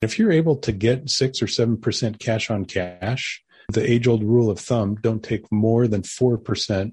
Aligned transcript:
If 0.00 0.18
you're 0.18 0.30
able 0.30 0.56
to 0.56 0.70
get 0.70 1.10
six 1.10 1.42
or 1.42 1.46
7% 1.46 2.20
cash 2.20 2.50
on 2.50 2.66
cash, 2.66 3.42
the 3.72 3.88
age 3.88 4.06
old 4.06 4.22
rule 4.22 4.48
of 4.48 4.60
thumb 4.60 4.94
don't 4.94 5.22
take 5.22 5.50
more 5.50 5.88
than 5.88 6.02
4% 6.02 6.92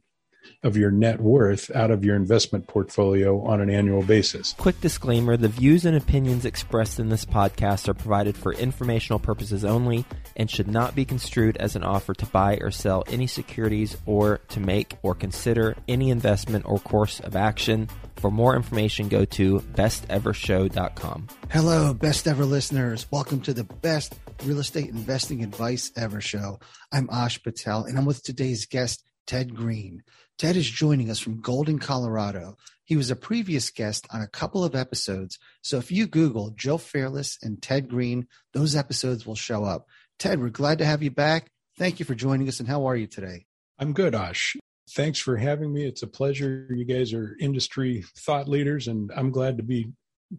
of 0.64 0.78
your 0.78 0.92
net 0.92 1.20
worth 1.22 1.70
out 1.76 1.92
of 1.92 2.04
your 2.04 2.16
investment 2.16 2.68
portfolio 2.68 3.42
on 3.46 3.62
an 3.62 3.70
annual 3.70 4.04
basis. 4.04 4.54
Quick 4.58 4.80
disclaimer 4.82 5.38
the 5.38 5.48
views 5.48 5.86
and 5.86 5.96
opinions 5.96 6.46
expressed 6.46 7.00
in 7.00 7.10
this 7.10 7.26
podcast 7.26 7.88
are 7.88 7.94
provided 7.94 8.36
for 8.36 8.54
informational 8.54 9.20
purposes 9.20 9.64
only 9.64 10.06
and 10.36 10.50
should 10.50 10.68
not 10.68 10.96
be 10.96 11.06
construed 11.06 11.58
as 11.58 11.76
an 11.76 11.84
offer 11.84 12.14
to 12.14 12.26
buy 12.28 12.58
or 12.62 12.72
sell 12.72 13.04
any 13.08 13.28
securities 13.28 13.98
or 14.06 14.40
to 14.50 14.60
make 14.60 14.96
or 15.02 15.16
consider 15.16 15.76
any 15.88 16.10
investment 16.10 16.66
or 16.68 16.80
course 16.80 17.20
of 17.22 17.36
action. 17.36 17.88
For 18.18 18.32
more 18.32 18.56
information, 18.56 19.10
go 19.10 19.26
to 19.26 19.60
bestevershow.com. 19.60 21.28
Hello, 21.52 21.94
best 21.94 22.28
ever 22.28 22.46
listeners. 22.46 23.06
Welcome 23.12 23.42
to 23.42 23.54
the 23.54 23.64
best 23.64 24.16
real 24.44 24.60
estate 24.60 24.90
investing 24.90 25.44
advice 25.44 25.92
ever 25.96 26.22
show. 26.22 26.60
I'm 26.92 27.10
Ash 27.12 27.42
Patel, 27.42 27.86
and 27.86 27.98
I'm 27.98 28.06
with 28.06 28.24
today's 28.24 28.66
guest, 28.66 29.04
Ted 29.28 29.56
Greene. 29.56 30.04
Ted 30.38 30.58
is 30.58 30.70
joining 30.70 31.10
us 31.10 31.20
from 31.20 31.40
Golden, 31.40 31.80
Colorado. 31.80 32.58
He 32.84 32.98
was 32.98 33.10
a 33.10 33.16
previous 33.16 33.70
guest 33.70 34.06
on 34.12 34.22
a 34.22 34.28
couple 34.28 34.66
of 34.66 34.76
episodes. 34.76 35.40
So 35.62 35.78
if 35.78 35.92
you 35.92 36.08
Google 36.08 36.50
Joe 36.50 36.78
Fairless 36.78 37.38
and 37.42 37.62
Ted 37.62 37.88
Greene, 37.88 38.28
those 38.54 38.76
episodes 38.76 39.26
will 39.26 39.36
show 39.36 39.64
up. 39.64 39.88
Ted, 40.20 40.42
we're 40.42 40.50
glad 40.50 40.80
to 40.80 40.86
have 40.86 41.02
you 41.02 41.10
back. 41.10 41.52
Thank 41.78 42.00
you 42.00 42.06
for 42.06 42.16
joining 42.16 42.50
us. 42.50 42.60
And 42.60 42.68
how 42.68 42.86
are 42.86 42.98
you 42.98 43.08
today? 43.08 43.46
I'm 43.80 43.94
good, 43.94 44.14
Ash. 44.14 44.58
Thanks 44.92 45.20
for 45.20 45.38
having 45.38 45.74
me. 45.74 45.86
It's 45.86 46.04
a 46.04 46.08
pleasure. 46.08 46.68
You 46.70 46.84
guys 46.84 47.14
are 47.14 47.38
industry 47.40 48.04
thought 48.18 48.48
leaders, 48.50 48.88
and 48.88 49.12
I'm 49.16 49.32
glad 49.32 49.58
to 49.58 49.64
be 49.64 49.94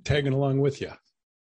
tagging 0.05 0.33
along 0.33 0.61
with 0.61 0.81
you. 0.81 0.93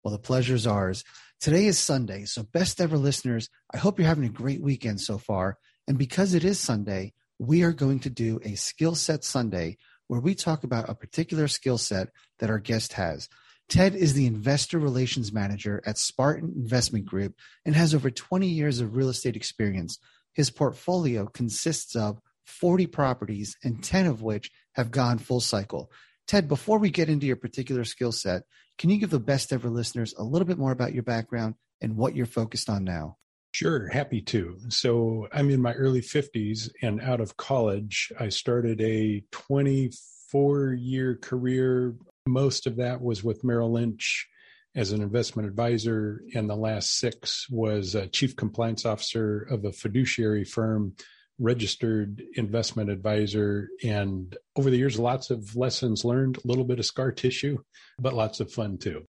Well, 0.02 0.12
the 0.12 0.18
pleasure's 0.18 0.66
ours. 0.66 1.04
Today 1.40 1.66
is 1.66 1.78
Sunday. 1.78 2.24
So, 2.24 2.42
best 2.42 2.80
ever 2.80 2.96
listeners, 2.96 3.48
I 3.72 3.76
hope 3.76 3.98
you're 3.98 4.08
having 4.08 4.24
a 4.24 4.30
great 4.30 4.60
weekend 4.60 5.00
so 5.00 5.18
far. 5.18 5.58
And 5.86 5.98
because 5.98 6.34
it 6.34 6.44
is 6.44 6.58
Sunday, 6.58 7.12
we 7.38 7.62
are 7.62 7.72
going 7.72 8.00
to 8.00 8.10
do 8.10 8.40
a 8.44 8.54
skill 8.54 8.94
set 8.94 9.24
Sunday 9.24 9.78
where 10.08 10.20
we 10.20 10.34
talk 10.34 10.64
about 10.64 10.88
a 10.88 10.94
particular 10.94 11.48
skill 11.48 11.78
set 11.78 12.08
that 12.38 12.50
our 12.50 12.58
guest 12.58 12.94
has. 12.94 13.28
Ted 13.68 13.96
is 13.96 14.14
the 14.14 14.26
investor 14.26 14.78
relations 14.78 15.32
manager 15.32 15.82
at 15.84 15.98
Spartan 15.98 16.52
Investment 16.54 17.04
Group 17.04 17.34
and 17.64 17.74
has 17.74 17.94
over 17.94 18.10
20 18.10 18.46
years 18.46 18.80
of 18.80 18.94
real 18.94 19.08
estate 19.08 19.34
experience. 19.34 19.98
His 20.34 20.50
portfolio 20.50 21.26
consists 21.26 21.96
of 21.96 22.20
40 22.44 22.86
properties 22.86 23.56
and 23.64 23.82
10 23.82 24.06
of 24.06 24.22
which 24.22 24.52
have 24.72 24.92
gone 24.92 25.18
full 25.18 25.40
cycle. 25.40 25.90
Ted, 26.28 26.48
before 26.48 26.78
we 26.78 26.90
get 26.90 27.08
into 27.08 27.26
your 27.26 27.36
particular 27.36 27.84
skill 27.84 28.12
set, 28.12 28.42
can 28.78 28.90
you 28.90 28.98
give 28.98 29.10
the 29.10 29.18
best 29.18 29.52
ever 29.52 29.68
listeners 29.68 30.14
a 30.16 30.22
little 30.22 30.46
bit 30.46 30.58
more 30.58 30.72
about 30.72 30.94
your 30.94 31.02
background 31.02 31.54
and 31.80 31.96
what 31.96 32.14
you're 32.14 32.26
focused 32.26 32.70
on 32.70 32.84
now? 32.84 33.16
Sure, 33.58 33.88
happy 33.88 34.20
to. 34.20 34.58
So 34.68 35.28
I'm 35.32 35.48
in 35.48 35.62
my 35.62 35.72
early 35.72 36.02
50s 36.02 36.68
and 36.82 37.00
out 37.00 37.22
of 37.22 37.38
college. 37.38 38.12
I 38.20 38.28
started 38.28 38.82
a 38.82 39.24
24 39.32 40.74
year 40.74 41.16
career. 41.16 41.94
Most 42.28 42.66
of 42.66 42.76
that 42.76 43.00
was 43.00 43.24
with 43.24 43.44
Merrill 43.44 43.72
Lynch 43.72 44.28
as 44.74 44.92
an 44.92 45.00
investment 45.00 45.48
advisor, 45.48 46.20
and 46.34 46.50
the 46.50 46.54
last 46.54 46.98
six 46.98 47.48
was 47.48 47.94
a 47.94 48.08
chief 48.08 48.36
compliance 48.36 48.84
officer 48.84 49.46
of 49.50 49.64
a 49.64 49.72
fiduciary 49.72 50.44
firm, 50.44 50.92
registered 51.38 52.22
investment 52.34 52.90
advisor. 52.90 53.70
And 53.82 54.36
over 54.56 54.68
the 54.68 54.76
years, 54.76 54.98
lots 54.98 55.30
of 55.30 55.56
lessons 55.56 56.04
learned, 56.04 56.36
a 56.36 56.46
little 56.46 56.66
bit 56.66 56.78
of 56.78 56.84
scar 56.84 57.10
tissue, 57.10 57.56
but 57.98 58.12
lots 58.12 58.40
of 58.40 58.52
fun 58.52 58.76
too. 58.76 59.06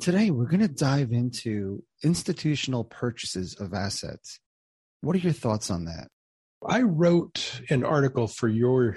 Today, 0.00 0.30
we're 0.30 0.46
going 0.46 0.60
to 0.60 0.68
dive 0.68 1.12
into 1.12 1.84
institutional 2.02 2.84
purchases 2.84 3.54
of 3.60 3.74
assets. 3.74 4.40
What 5.02 5.14
are 5.14 5.18
your 5.18 5.34
thoughts 5.34 5.70
on 5.70 5.84
that? 5.84 6.08
I 6.66 6.80
wrote 6.80 7.60
an 7.68 7.84
article 7.84 8.26
for 8.26 8.48
your 8.48 8.96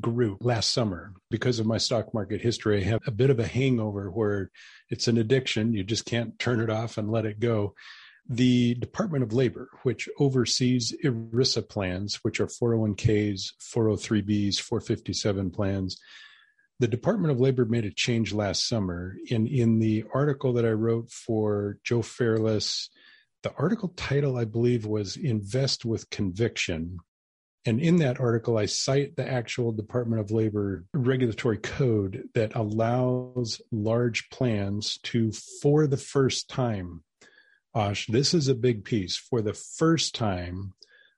group 0.00 0.38
last 0.40 0.72
summer 0.72 1.14
because 1.32 1.58
of 1.58 1.66
my 1.66 1.78
stock 1.78 2.14
market 2.14 2.40
history. 2.42 2.80
I 2.80 2.84
have 2.84 3.00
a 3.08 3.10
bit 3.10 3.30
of 3.30 3.40
a 3.40 3.46
hangover 3.46 4.08
where 4.08 4.52
it's 4.88 5.08
an 5.08 5.18
addiction. 5.18 5.72
You 5.72 5.82
just 5.82 6.04
can't 6.04 6.38
turn 6.38 6.60
it 6.60 6.70
off 6.70 6.96
and 6.96 7.10
let 7.10 7.26
it 7.26 7.40
go. 7.40 7.74
The 8.28 8.74
Department 8.76 9.24
of 9.24 9.32
Labor, 9.32 9.68
which 9.82 10.08
oversees 10.20 10.94
ERISA 11.04 11.68
plans, 11.68 12.20
which 12.22 12.38
are 12.38 12.46
401ks, 12.46 13.50
403bs, 13.74 14.60
457 14.60 15.50
plans, 15.50 15.98
the 16.78 16.88
Department 16.88 17.32
of 17.32 17.40
Labor 17.40 17.64
made 17.64 17.84
a 17.84 17.90
change 17.90 18.32
last 18.32 18.68
summer. 18.68 19.16
In 19.28 19.46
in 19.46 19.78
the 19.78 20.04
article 20.12 20.52
that 20.54 20.64
I 20.64 20.72
wrote 20.72 21.10
for 21.10 21.78
Joe 21.84 22.02
Fairless, 22.02 22.90
the 23.42 23.54
article 23.54 23.92
title 23.96 24.36
I 24.36 24.44
believe 24.44 24.84
was 24.84 25.16
"Invest 25.16 25.84
with 25.84 26.10
Conviction." 26.10 26.98
And 27.64 27.80
in 27.80 27.96
that 27.96 28.20
article, 28.20 28.58
I 28.58 28.66
cite 28.66 29.16
the 29.16 29.28
actual 29.28 29.72
Department 29.72 30.20
of 30.20 30.30
Labor 30.30 30.84
regulatory 30.94 31.58
code 31.58 32.28
that 32.34 32.54
allows 32.54 33.60
large 33.72 34.30
plans 34.30 34.98
to, 35.02 35.32
for 35.60 35.88
the 35.88 35.96
first 35.96 36.48
time, 36.48 37.02
Ash, 37.74 38.06
this 38.06 38.34
is 38.34 38.46
a 38.46 38.54
big 38.54 38.84
piece. 38.84 39.16
For 39.16 39.42
the 39.42 39.52
first 39.52 40.14
time, 40.14 40.74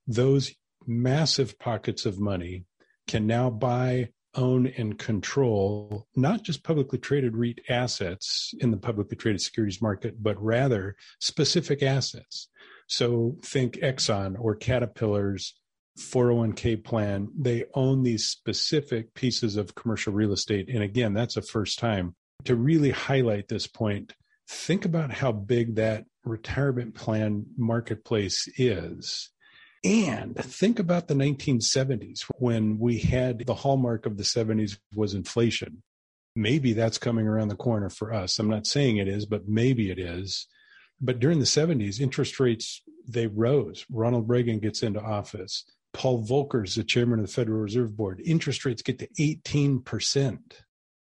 those 0.06 0.54
massive 0.86 1.58
pockets 1.58 2.06
of 2.06 2.18
money 2.18 2.64
can 3.06 3.26
now 3.26 3.50
buy 3.50 4.08
own 4.34 4.66
and 4.77 4.99
control 4.99 6.06
not 6.15 6.43
just 6.43 6.62
publicly 6.62 6.99
traded 6.99 7.37
REIT 7.37 7.61
assets 7.69 8.53
in 8.61 8.71
the 8.71 8.77
publicly 8.77 9.16
traded 9.16 9.41
securities 9.41 9.83
market, 9.83 10.22
but 10.22 10.41
rather 10.43 10.97
specific 11.21 11.83
assets. 11.83 12.49
So 12.87 13.37
think 13.43 13.75
Exxon 13.77 14.37
or 14.39 14.56
Caterpillar's 14.56 15.55
401k 15.99 16.83
plan. 16.84 17.28
They 17.37 17.65
own 17.75 18.03
these 18.03 18.27
specific 18.27 19.15
pieces 19.15 19.56
of 19.56 19.75
commercial 19.75 20.12
real 20.12 20.33
estate. 20.33 20.69
And 20.69 20.83
again, 20.83 21.12
that's 21.12 21.37
a 21.37 21.43
first 21.43 21.78
time. 21.78 22.15
To 22.45 22.55
really 22.55 22.91
highlight 22.91 23.49
this 23.49 23.66
point, 23.66 24.15
think 24.49 24.84
about 24.84 25.10
how 25.10 25.33
big 25.33 25.75
that 25.75 26.05
retirement 26.25 26.95
plan 26.95 27.47
marketplace 27.56 28.49
is 28.56 29.31
and 29.84 30.37
think 30.37 30.78
about 30.78 31.09
the 31.09 31.15
1970s 31.15 32.22
when 32.39 32.78
we 32.78 32.99
had 32.99 33.47
the 33.47 33.55
hallmark 33.55 34.06
of 34.06 34.16
the 34.16 34.22
70s 34.22 34.78
was 34.94 35.15
inflation. 35.15 35.83
Maybe 36.34 36.72
that's 36.72 36.99
coming 36.99 37.27
around 37.27 37.49
the 37.49 37.56
corner 37.56 37.91
for 37.91 38.12
us. 38.12 38.39
I'm 38.39 38.50
not 38.50 38.66
saying 38.66 38.97
it 38.97 39.09
is, 39.09 39.27
but 39.27 39.49
maybe 39.49 39.91
it 39.91 39.99
is. 39.99 40.47
But 41.00 41.21
during 41.21 41.39
the 41.39 41.44
70s, 41.44 42.00
interest 42.00 42.41
rates 42.41 42.83
they 43.06 43.27
rose. 43.27 43.87
Ronald 43.91 44.28
Reagan 44.28 44.59
gets 44.59 44.83
into 44.83 45.00
office. 45.00 45.65
Paul 45.93 46.22
Volcker 46.22 46.65
is 46.65 46.75
the 46.75 46.84
chairman 46.84 47.21
of 47.21 47.27
the 47.27 47.33
Federal 47.33 47.60
Reserve 47.60 47.97
Board. 47.97 48.21
Interest 48.25 48.65
rates 48.65 48.83
get 48.83 48.99
to 48.99 49.09
18%. 49.19 50.39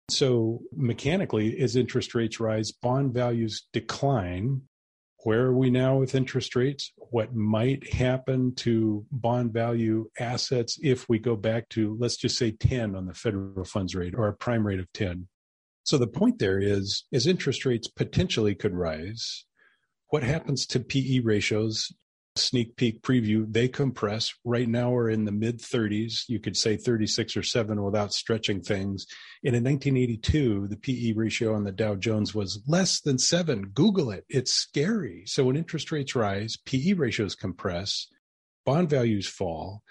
So 0.10 0.62
mechanically, 0.76 1.60
as 1.60 1.76
interest 1.76 2.14
rates 2.14 2.40
rise, 2.40 2.72
bond 2.72 3.14
values 3.14 3.68
decline 3.74 4.62
where 5.26 5.46
are 5.46 5.56
we 5.56 5.72
now 5.72 5.98
with 5.98 6.14
interest 6.14 6.56
rates? 6.56 6.94
What 6.98 7.34
might 7.34 7.92
happen 7.92 8.54
to 8.58 9.04
bond 9.12 9.54
value 9.54 10.08
assets 10.20 10.78
if 10.84 11.10
we 11.10 11.18
go 11.18 11.36
back 11.36 11.68
to, 11.70 11.98
let's 12.00 12.16
just 12.16 12.38
say 12.38 12.52
10 12.52 12.96
on 12.96 13.08
the 13.08 13.14
federal 13.16 13.66
funds 13.66 13.96
rate 13.96 14.14
or 14.16 14.28
a 14.28 14.36
prime 14.36 14.66
rate 14.66 14.80
of 14.80 14.94
10? 14.94 15.28
So 15.82 15.98
the 15.98 16.06
point 16.06 16.38
there 16.38 16.60
is, 16.60 17.06
as 17.12 17.26
interest 17.26 17.66
rates 17.66 17.88
potentially 17.88 18.54
could 18.54 18.76
rise, 18.76 19.46
what 20.10 20.22
happens 20.22 20.68
to 20.68 20.80
PE 20.80 21.22
ratios? 21.22 21.92
Sneak 22.36 22.76
peek 22.76 23.02
preview, 23.02 23.46
they 23.52 23.68
compress. 23.68 24.34
Right 24.44 24.68
now 24.68 24.92
we're 24.92 25.10
in 25.10 25.26
the 25.26 25.32
mid 25.32 25.60
30s. 25.60 26.24
You 26.28 26.40
could 26.40 26.58
say 26.58 26.78
36 26.78 27.38
or 27.38 27.44
7 27.44 27.84
without 27.84 28.14
stretching 28.14 28.62
things. 28.62 29.06
And 29.44 29.56
in 29.56 29.64
1982, 29.64 30.68
the 30.68 30.78
PE 30.78 31.14
ratio 31.14 31.56
on 31.56 31.64
the 31.64 31.72
Dow 31.72 31.96
Jones 31.96 32.36
was 32.36 32.62
less 32.68 33.00
than 33.00 33.18
7. 33.18 33.72
Google 33.74 34.12
it. 34.12 34.26
It's 34.30 34.54
scary. 34.54 35.24
So 35.26 35.46
when 35.46 35.56
interest 35.56 35.92
rates 35.92 36.16
rise, 36.16 36.58
PE 36.66 36.94
ratios 36.94 37.36
compress, 37.36 38.08
bond 38.66 38.90
values 38.90 39.28
fall. 39.28 39.84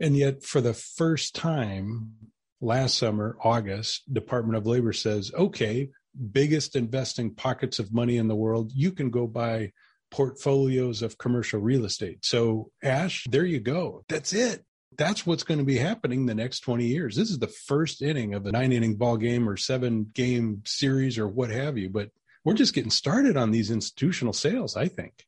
And 0.00 0.16
yet 0.16 0.42
for 0.42 0.60
the 0.60 0.74
first 0.74 1.34
time 1.34 2.12
last 2.60 2.96
summer, 2.96 3.36
August, 3.42 4.12
Department 4.12 4.56
of 4.56 4.66
Labor 4.66 4.92
says, 4.92 5.30
okay, 5.34 5.90
biggest 6.32 6.76
investing 6.76 7.34
pockets 7.34 7.78
of 7.78 7.92
money 7.92 8.16
in 8.16 8.28
the 8.28 8.34
world, 8.34 8.72
you 8.74 8.92
can 8.92 9.10
go 9.10 9.26
buy 9.26 9.72
portfolios 10.10 11.02
of 11.02 11.18
commercial 11.18 11.60
real 11.60 11.84
estate. 11.84 12.24
So, 12.24 12.70
Ash, 12.82 13.26
there 13.28 13.44
you 13.44 13.60
go. 13.60 14.04
That's 14.08 14.32
it. 14.32 14.64
That's 14.96 15.24
what's 15.24 15.44
going 15.44 15.58
to 15.58 15.64
be 15.64 15.78
happening 15.78 16.26
the 16.26 16.34
next 16.34 16.60
20 16.60 16.84
years. 16.84 17.16
This 17.16 17.30
is 17.30 17.38
the 17.38 17.46
first 17.46 18.02
inning 18.02 18.34
of 18.34 18.44
a 18.46 18.52
nine 18.52 18.72
inning 18.72 18.96
ball 18.96 19.16
game 19.16 19.48
or 19.48 19.56
seven 19.56 20.10
game 20.12 20.62
series 20.66 21.16
or 21.18 21.28
what 21.28 21.50
have 21.50 21.78
you. 21.78 21.88
But 21.88 22.10
we're 22.44 22.54
just 22.54 22.74
getting 22.74 22.90
started 22.90 23.36
on 23.36 23.50
these 23.50 23.70
institutional 23.70 24.32
sales, 24.32 24.76
I 24.76 24.88
think. 24.88 25.26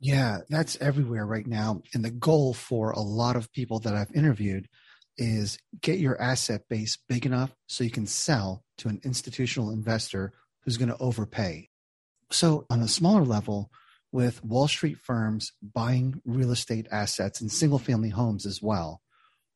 Yeah, 0.00 0.38
that's 0.48 0.76
everywhere 0.80 1.26
right 1.26 1.46
now. 1.46 1.82
And 1.92 2.04
the 2.04 2.10
goal 2.10 2.54
for 2.54 2.90
a 2.90 3.00
lot 3.00 3.36
of 3.36 3.52
people 3.52 3.80
that 3.80 3.94
I've 3.94 4.12
interviewed 4.14 4.68
is 5.16 5.58
get 5.80 5.98
your 5.98 6.20
asset 6.20 6.62
base 6.68 6.98
big 7.08 7.24
enough 7.26 7.54
so 7.66 7.84
you 7.84 7.90
can 7.90 8.06
sell 8.06 8.64
to 8.78 8.88
an 8.88 9.00
institutional 9.04 9.70
investor 9.70 10.32
who's 10.62 10.76
going 10.76 10.88
to 10.88 10.98
overpay 10.98 11.68
So, 12.30 12.66
on 12.68 12.80
a 12.80 12.88
smaller 12.88 13.24
level, 13.24 13.70
with 14.14 14.44
Wall 14.44 14.68
Street 14.68 14.96
firms 14.96 15.52
buying 15.60 16.22
real 16.24 16.52
estate 16.52 16.86
assets 16.92 17.40
and 17.40 17.50
single 17.50 17.80
family 17.80 18.10
homes 18.10 18.46
as 18.46 18.62
well, 18.62 19.02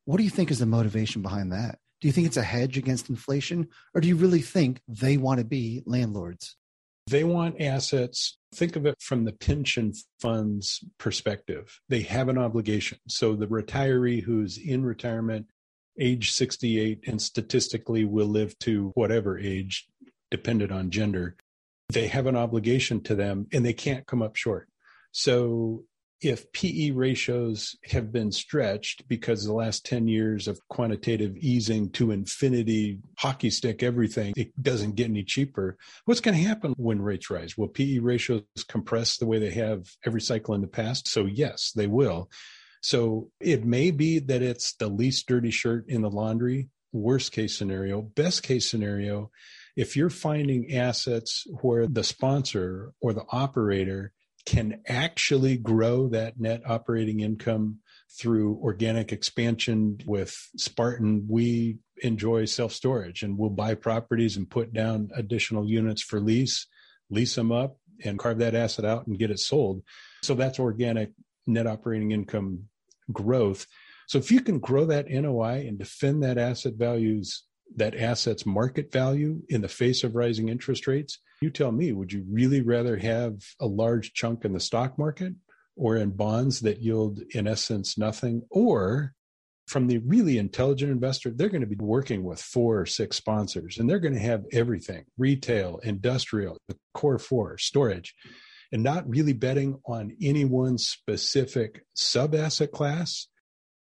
what 0.03 0.17
do 0.17 0.23
you 0.23 0.29
think 0.29 0.51
is 0.51 0.59
the 0.59 0.65
motivation 0.65 1.21
behind 1.21 1.53
that? 1.53 1.79
Do 2.01 2.09
you 2.09 2.11
think 2.11 2.27
it's 2.27 2.35
a 2.35 2.43
hedge 2.43 2.77
against 2.77 3.09
inflation, 3.09 3.69
or 3.95 4.01
do 4.01 4.09
you 4.09 4.17
really 4.17 4.41
think 4.41 4.81
they 4.85 5.15
want 5.15 5.39
to 5.39 5.45
be 5.45 5.81
landlords? 5.85 6.57
They 7.07 7.23
want 7.23 7.61
assets. 7.61 8.37
Think 8.53 8.75
of 8.75 8.85
it 8.85 8.95
from 8.99 9.23
the 9.23 9.31
pension 9.31 9.93
fund's 10.19 10.83
perspective. 10.97 11.79
They 11.87 12.01
have 12.01 12.27
an 12.27 12.37
obligation. 12.37 12.97
So 13.07 13.37
the 13.37 13.47
retiree 13.47 14.23
who's 14.23 14.57
in 14.57 14.83
retirement, 14.83 15.47
age 15.97 16.33
68, 16.33 17.05
and 17.07 17.21
statistically 17.21 18.03
will 18.03 18.27
live 18.27 18.59
to 18.59 18.91
whatever 18.95 19.39
age, 19.39 19.87
dependent 20.29 20.73
on 20.73 20.91
gender, 20.91 21.37
they 21.91 22.07
have 22.07 22.27
an 22.27 22.35
obligation 22.35 23.01
to 23.03 23.15
them 23.15 23.47
and 23.51 23.65
they 23.65 23.73
can't 23.73 24.05
come 24.05 24.21
up 24.21 24.35
short. 24.35 24.69
So 25.11 25.85
if 26.21 26.51
PE 26.51 26.91
ratios 26.91 27.77
have 27.85 28.11
been 28.11 28.31
stretched 28.31 29.07
because 29.07 29.45
the 29.45 29.53
last 29.53 29.85
10 29.85 30.07
years 30.07 30.47
of 30.47 30.59
quantitative 30.67 31.35
easing 31.37 31.89
to 31.91 32.11
infinity 32.11 32.99
hockey 33.17 33.49
stick 33.49 33.81
everything, 33.81 34.33
it 34.35 34.51
doesn't 34.61 34.95
get 34.95 35.09
any 35.09 35.23
cheaper. 35.23 35.77
What's 36.05 36.19
going 36.19 36.35
to 36.35 36.43
happen 36.43 36.73
when 36.77 37.01
rates 37.01 37.29
rise? 37.29 37.57
Will 37.57 37.69
PE 37.69 37.99
ratios 37.99 38.43
compress 38.67 39.17
the 39.17 39.27
way 39.27 39.39
they 39.39 39.51
have 39.51 39.85
every 40.05 40.21
cycle 40.21 40.53
in 40.53 40.61
the 40.61 40.67
past? 40.67 41.07
So, 41.07 41.25
yes, 41.25 41.71
they 41.73 41.87
will. 41.87 42.29
So, 42.81 43.31
it 43.39 43.65
may 43.65 43.91
be 43.91 44.19
that 44.19 44.41
it's 44.41 44.73
the 44.73 44.87
least 44.87 45.27
dirty 45.27 45.51
shirt 45.51 45.85
in 45.87 46.01
the 46.01 46.09
laundry, 46.09 46.69
worst 46.91 47.31
case 47.31 47.57
scenario. 47.57 48.01
Best 48.01 48.43
case 48.43 48.69
scenario, 48.69 49.31
if 49.75 49.95
you're 49.95 50.09
finding 50.09 50.73
assets 50.75 51.45
where 51.61 51.87
the 51.87 52.03
sponsor 52.03 52.91
or 53.01 53.13
the 53.13 53.25
operator 53.29 54.13
can 54.45 54.81
actually 54.87 55.57
grow 55.57 56.07
that 56.09 56.39
net 56.39 56.61
operating 56.65 57.19
income 57.19 57.79
through 58.17 58.59
organic 58.63 59.11
expansion 59.11 59.99
with 60.05 60.35
Spartan, 60.57 61.25
we 61.29 61.77
enjoy 62.01 62.45
self 62.45 62.73
storage 62.73 63.21
and 63.21 63.37
we'll 63.37 63.49
buy 63.49 63.75
properties 63.75 64.37
and 64.37 64.49
put 64.49 64.73
down 64.73 65.09
additional 65.15 65.69
units 65.69 66.01
for 66.01 66.19
lease, 66.19 66.67
lease 67.09 67.35
them 67.35 67.51
up, 67.51 67.77
and 68.03 68.17
carve 68.17 68.39
that 68.39 68.55
asset 68.55 68.85
out 68.85 69.05
and 69.07 69.19
get 69.19 69.31
it 69.31 69.39
sold. 69.39 69.83
So 70.23 70.33
that's 70.33 70.59
organic 70.59 71.11
net 71.45 71.67
operating 71.67 72.11
income 72.11 72.63
growth. 73.11 73.65
So 74.07 74.17
if 74.17 74.31
you 74.31 74.41
can 74.41 74.59
grow 74.59 74.85
that 74.85 75.09
NOI 75.09 75.67
and 75.67 75.77
defend 75.77 76.23
that 76.23 76.37
asset 76.37 76.73
values, 76.73 77.43
that 77.75 77.95
asset's 77.95 78.45
market 78.45 78.91
value 78.91 79.41
in 79.49 79.61
the 79.61 79.67
face 79.67 80.03
of 80.03 80.15
rising 80.15 80.49
interest 80.49 80.87
rates, 80.87 81.19
you 81.41 81.49
tell 81.49 81.71
me, 81.71 81.91
would 81.91 82.11
you 82.11 82.25
really 82.29 82.61
rather 82.61 82.97
have 82.97 83.35
a 83.59 83.65
large 83.65 84.13
chunk 84.13 84.43
in 84.45 84.53
the 84.53 84.59
stock 84.59 84.97
market 84.97 85.33
or 85.75 85.95
in 85.95 86.11
bonds 86.11 86.59
that 86.61 86.81
yield, 86.81 87.19
in 87.31 87.47
essence, 87.47 87.97
nothing? 87.97 88.41
Or 88.51 89.13
from 89.67 89.87
the 89.87 89.99
really 89.99 90.37
intelligent 90.37 90.91
investor, 90.91 91.29
they're 91.29 91.47
going 91.47 91.61
to 91.61 91.67
be 91.67 91.77
working 91.79 92.23
with 92.23 92.41
four 92.41 92.81
or 92.81 92.85
six 92.85 93.15
sponsors 93.15 93.77
and 93.77 93.89
they're 93.89 93.99
going 93.99 94.15
to 94.15 94.19
have 94.19 94.43
everything 94.51 95.05
retail, 95.17 95.79
industrial, 95.83 96.57
the 96.67 96.75
core 96.93 97.19
four, 97.19 97.57
storage, 97.57 98.15
and 98.71 98.83
not 98.83 99.07
really 99.07 99.33
betting 99.33 99.79
on 99.85 100.17
any 100.21 100.43
one 100.43 100.77
specific 100.77 101.85
sub 101.93 102.35
asset 102.35 102.71
class 102.71 103.27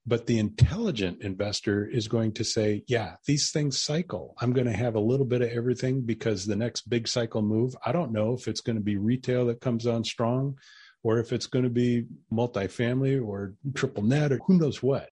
but 0.07 0.27
the 0.27 0.39
intelligent 0.39 1.23
investor 1.23 1.85
is 1.85 2.07
going 2.07 2.33
to 2.33 2.45
say, 2.45 2.85
yeah, 2.87 3.17
these 3.27 3.51
things 3.51 3.79
cycle. 3.83 4.35
I'm 4.41 4.53
going 4.53 4.69
to 4.69 4.77
have 4.77 4.95
a 4.95 5.01
little 5.01 5.27
bit 5.27 5.43
of 5.43 5.51
everything 5.51 6.03
because 6.03 6.47
the 6.47 6.55
next 6.55 6.89
big 6.89 7.09
cycle 7.09 7.43
move, 7.43 7.75
I 7.85 7.91
don't 7.91 8.13
know 8.13 8.33
if 8.33 8.47
it's 8.47 8.61
going 8.61 8.77
to 8.77 8.83
be 8.83 8.97
retail 8.97 9.47
that 9.47 9.61
comes 9.61 9.87
on 9.87 10.05
strong 10.05 10.59
or 11.03 11.19
if 11.19 11.33
it's 11.33 11.47
going 11.47 11.65
to 11.65 11.71
be 11.71 12.07
multifamily 12.33 13.25
or 13.25 13.55
triple 13.75 14.05
net 14.05 14.33
or 14.33 14.41
who 14.47 14.59
knows 14.59 14.81
what. 14.83 15.09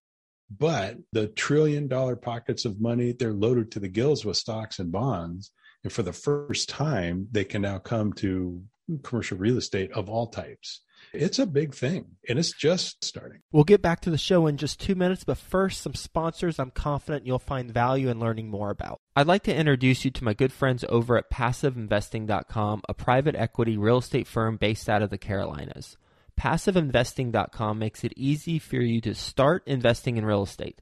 But 0.49 0.97
the 1.11 1.27
trillion 1.27 1.87
dollar 1.87 2.15
pockets 2.15 2.63
of 2.63 2.79
money, 2.79 3.11
they're 3.11 3.33
loaded 3.33 3.71
to 3.71 3.79
the 3.79 3.89
gills 3.89 4.23
with 4.23 4.37
stocks 4.37 4.79
and 4.79 4.91
bonds. 4.91 5.51
And 5.83 5.91
for 5.91 6.03
the 6.03 6.13
first 6.13 6.69
time, 6.69 7.27
they 7.31 7.43
can 7.43 7.63
now 7.63 7.79
come 7.79 8.13
to 8.13 8.61
commercial 9.03 9.37
real 9.37 9.57
estate 9.57 9.91
of 9.91 10.09
all 10.09 10.27
types. 10.27 10.81
It's 11.15 11.39
a 11.39 11.45
big 11.45 11.73
thing, 11.73 12.05
and 12.27 12.37
it's 12.37 12.51
just 12.51 13.03
starting. 13.03 13.39
We'll 13.51 13.63
get 13.63 13.81
back 13.81 14.01
to 14.01 14.09
the 14.09 14.17
show 14.17 14.47
in 14.47 14.57
just 14.57 14.79
two 14.79 14.95
minutes, 14.95 15.23
but 15.23 15.37
first, 15.37 15.81
some 15.81 15.93
sponsors 15.93 16.59
I'm 16.59 16.71
confident 16.71 17.25
you'll 17.25 17.39
find 17.39 17.71
value 17.71 18.09
in 18.09 18.19
learning 18.19 18.49
more 18.49 18.69
about. 18.69 18.99
I'd 19.15 19.27
like 19.27 19.43
to 19.43 19.55
introduce 19.55 20.05
you 20.05 20.11
to 20.11 20.23
my 20.23 20.33
good 20.33 20.51
friends 20.51 20.83
over 20.89 21.17
at 21.17 21.31
PassiveInvesting.com, 21.31 22.81
a 22.87 22.93
private 22.93 23.35
equity 23.35 23.77
real 23.77 23.99
estate 23.99 24.27
firm 24.27 24.57
based 24.57 24.89
out 24.89 25.01
of 25.01 25.09
the 25.09 25.17
Carolinas. 25.17 25.97
PassiveInvesting.com 26.39 27.79
makes 27.79 28.03
it 28.03 28.13
easy 28.15 28.59
for 28.59 28.75
you 28.75 28.99
to 29.01 29.15
start 29.15 29.63
investing 29.65 30.17
in 30.17 30.25
real 30.25 30.43
estate. 30.43 30.81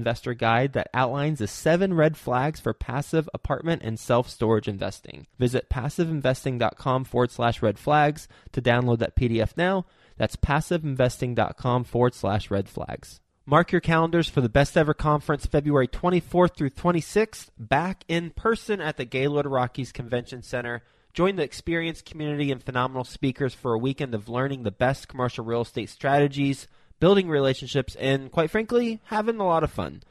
investor 0.01 0.33
guide 0.33 0.73
that 0.73 0.89
outlines 0.93 1.39
the 1.39 1.47
seven 1.47 1.93
red 1.93 2.17
flags 2.17 2.59
for 2.59 2.73
passive 2.73 3.29
apartment 3.33 3.83
and 3.83 3.99
self 3.99 4.29
storage 4.29 4.67
investing. 4.67 5.27
Visit 5.37 5.69
passiveinvesting.com 5.69 7.03
forward 7.03 7.31
slash 7.31 7.61
red 7.61 7.77
flags 7.77 8.27
to 8.51 8.61
download 8.61 8.99
that 8.99 9.15
PDF 9.15 9.55
now. 9.55 9.85
That's 10.17 10.35
passiveinvesting.com 10.35 11.83
forward 11.83 12.15
slash 12.15 12.49
red 12.49 12.67
flags. 12.67 13.21
Mark 13.45 13.71
your 13.71 13.81
calendars 13.81 14.29
for 14.29 14.41
the 14.41 14.49
Best 14.49 14.77
Ever 14.77 14.93
Conference 14.93 15.45
February 15.45 15.87
24th 15.87 16.55
through 16.55 16.69
26th, 16.69 17.49
back 17.57 18.03
in 18.07 18.29
person 18.31 18.79
at 18.79 18.97
the 18.97 19.05
Gaylord 19.05 19.47
Rockies 19.47 19.91
Convention 19.91 20.43
Center. 20.43 20.83
Join 21.13 21.35
the 21.35 21.43
experienced 21.43 22.05
community 22.05 22.51
and 22.51 22.63
phenomenal 22.63 23.03
speakers 23.03 23.53
for 23.53 23.73
a 23.73 23.79
weekend 23.79 24.15
of 24.15 24.29
learning 24.29 24.63
the 24.63 24.71
best 24.71 25.07
commercial 25.07 25.43
real 25.43 25.61
estate 25.61 25.89
strategies 25.89 26.67
building 27.01 27.27
relationships, 27.27 27.95
and 27.95 28.31
quite 28.31 28.49
frankly, 28.49 29.01
having 29.05 29.39
a 29.39 29.45
lot 29.45 29.65
of 29.65 29.71
fun. 29.71 30.01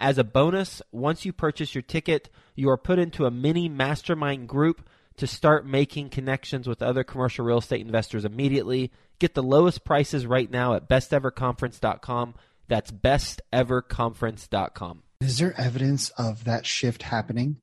As 0.00 0.16
a 0.16 0.24
bonus, 0.24 0.80
once 0.92 1.26
you 1.26 1.32
purchase 1.32 1.74
your 1.74 1.82
ticket, 1.82 2.30
you 2.54 2.70
are 2.70 2.78
put 2.78 3.00
into 3.00 3.26
a 3.26 3.30
mini 3.30 3.68
mastermind 3.68 4.48
group 4.48 4.88
to 5.16 5.26
start 5.26 5.66
making 5.66 6.10
connections 6.10 6.68
with 6.68 6.82
other 6.82 7.02
commercial 7.02 7.44
real 7.44 7.58
estate 7.58 7.80
investors 7.80 8.24
immediately. 8.24 8.92
Get 9.18 9.34
the 9.34 9.42
lowest 9.42 9.84
prices 9.84 10.24
right 10.26 10.48
now 10.50 10.74
at 10.74 10.88
besteverconference.com. 10.88 12.34
That's 12.68 12.92
besteverconference.com. 12.92 15.02
Is 15.20 15.38
there 15.38 15.58
evidence 15.58 16.10
of 16.10 16.44
that 16.44 16.66
shift 16.66 17.02
happening? 17.02 17.56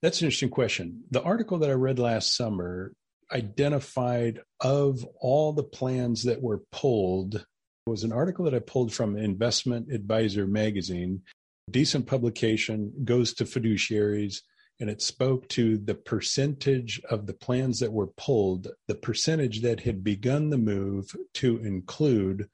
That's 0.00 0.20
an 0.20 0.26
interesting 0.26 0.50
question. 0.50 1.02
The 1.10 1.22
article 1.22 1.58
that 1.58 1.70
I 1.70 1.74
read 1.74 1.98
last 1.98 2.36
summer 2.36 2.92
identified 3.32 4.40
of 4.60 5.04
all 5.20 5.52
the 5.52 5.64
plans 5.64 6.22
that 6.24 6.40
were 6.40 6.62
pulled 6.70 7.34
it 7.34 7.44
was 7.86 8.04
an 8.04 8.12
article 8.12 8.44
that 8.44 8.54
I 8.54 8.60
pulled 8.60 8.92
from 8.92 9.16
Investment 9.16 9.92
Advisor 9.92 10.46
magazine. 10.46 11.22
Decent 11.70 12.06
publication 12.06 12.92
goes 13.04 13.34
to 13.34 13.44
fiduciaries, 13.44 14.42
and 14.78 14.88
it 14.88 15.02
spoke 15.02 15.48
to 15.48 15.78
the 15.78 15.94
percentage 15.94 17.00
of 17.10 17.26
the 17.26 17.34
plans 17.34 17.80
that 17.80 17.92
were 17.92 18.08
pulled, 18.16 18.68
the 18.86 18.94
percentage 18.94 19.62
that 19.62 19.80
had 19.80 20.04
begun 20.04 20.50
the 20.50 20.58
move 20.58 21.14
to 21.34 21.58
include 21.58 22.48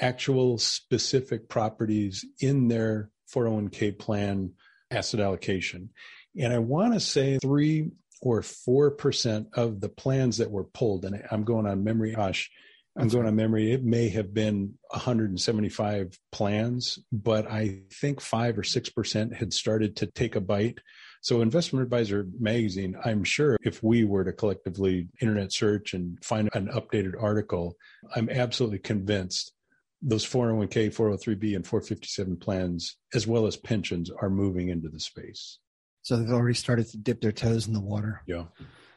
actual 0.00 0.58
specific 0.58 1.48
properties 1.48 2.24
in 2.40 2.68
their 2.68 3.10
401k 3.32 3.96
plan 3.96 4.52
asset 4.90 5.20
allocation. 5.20 5.90
And 6.36 6.52
I 6.52 6.58
want 6.58 6.94
to 6.94 7.00
say 7.00 7.38
three 7.38 7.90
or 8.20 8.40
4% 8.40 9.46
of 9.54 9.80
the 9.80 9.88
plans 9.88 10.38
that 10.38 10.50
were 10.50 10.64
pulled, 10.64 11.04
and 11.04 11.22
I'm 11.30 11.44
going 11.44 11.66
on 11.66 11.84
memory, 11.84 12.14
Josh, 12.14 12.50
I'm 12.96 13.08
going 13.08 13.26
on 13.26 13.34
memory. 13.34 13.72
It 13.72 13.82
may 13.82 14.08
have 14.10 14.32
been 14.32 14.74
175 14.90 16.18
plans, 16.30 16.98
but 17.10 17.50
I 17.50 17.80
think 17.92 18.20
five 18.20 18.56
or 18.56 18.62
six 18.62 18.88
percent 18.88 19.34
had 19.34 19.52
started 19.52 19.96
to 19.96 20.06
take 20.06 20.36
a 20.36 20.40
bite. 20.40 20.78
So, 21.20 21.40
Investment 21.40 21.82
Advisor 21.82 22.26
magazine, 22.38 22.96
I'm 23.04 23.24
sure 23.24 23.56
if 23.62 23.82
we 23.82 24.04
were 24.04 24.24
to 24.24 24.32
collectively 24.32 25.08
internet 25.20 25.52
search 25.52 25.94
and 25.94 26.22
find 26.22 26.50
an 26.54 26.68
updated 26.68 27.20
article, 27.20 27.76
I'm 28.14 28.30
absolutely 28.30 28.78
convinced 28.78 29.52
those 30.00 30.24
401k, 30.26 30.94
403b, 30.94 31.56
and 31.56 31.66
457 31.66 32.36
plans, 32.36 32.96
as 33.14 33.26
well 33.26 33.46
as 33.46 33.56
pensions, 33.56 34.10
are 34.10 34.28
moving 34.28 34.68
into 34.68 34.88
the 34.88 35.00
space. 35.00 35.58
So 36.02 36.16
they've 36.18 36.30
already 36.30 36.54
started 36.54 36.88
to 36.88 36.98
dip 36.98 37.22
their 37.22 37.32
toes 37.32 37.66
in 37.66 37.72
the 37.72 37.80
water. 37.80 38.22
Yeah. 38.26 38.44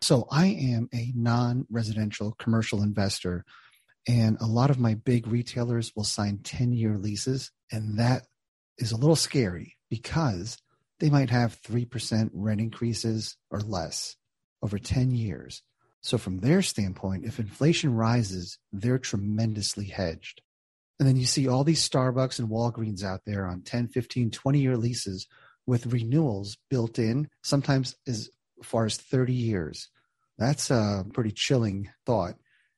So 0.02 0.28
I 0.30 0.48
am 0.48 0.90
a 0.94 1.14
non 1.16 1.66
residential 1.72 2.34
commercial 2.34 2.84
investor, 2.84 3.46
and 4.08 4.38
a 4.40 4.46
lot 4.46 4.70
of 4.70 4.80
my 4.80 4.94
big 4.94 5.28
retailers 5.28 5.92
will 5.96 6.06
sign 6.06 6.40
10 6.40 6.72
year 6.72 6.98
leases. 6.98 7.52
And 7.72 8.00
that 8.00 8.24
is 8.78 8.92
a 8.92 8.98
little 8.98 9.16
scary 9.16 9.76
because 9.90 10.58
they 11.00 11.10
might 11.10 11.30
have 11.30 11.62
3% 11.62 12.30
rent 12.34 12.62
increases 12.62 13.36
or 13.52 13.60
less 13.60 14.16
over 14.62 14.80
10 14.80 15.12
years. 15.12 15.62
So, 16.02 16.18
from 16.18 16.40
their 16.40 16.62
standpoint, 16.62 17.26
if 17.26 17.40
inflation 17.40 17.94
rises, 17.94 18.60
they're 18.72 19.00
tremendously 19.00 19.86
hedged. 19.86 20.42
And 21.00 21.08
then 21.08 21.18
you 21.18 21.26
see 21.26 21.48
all 21.48 21.64
these 21.64 21.88
Starbucks 21.88 22.40
and 22.40 22.50
Walgreens 22.50 23.04
out 23.04 23.22
there 23.26 23.46
on 23.46 23.62
10, 23.62 23.90
15, 23.90 24.32
20 24.32 24.60
year 24.60 24.78
leases 24.78 25.28
with 25.66 25.88
renewals 25.88 26.58
built 26.70 26.98
in, 26.98 27.28
sometimes 27.44 27.96
as 28.08 28.30
far 28.64 28.86
as 28.86 28.96
30 28.96 29.34
years. 29.34 29.90
That's 30.38 30.72
a 30.72 31.04
pretty 31.14 31.32
chilling 31.32 31.90
thought 32.06 32.36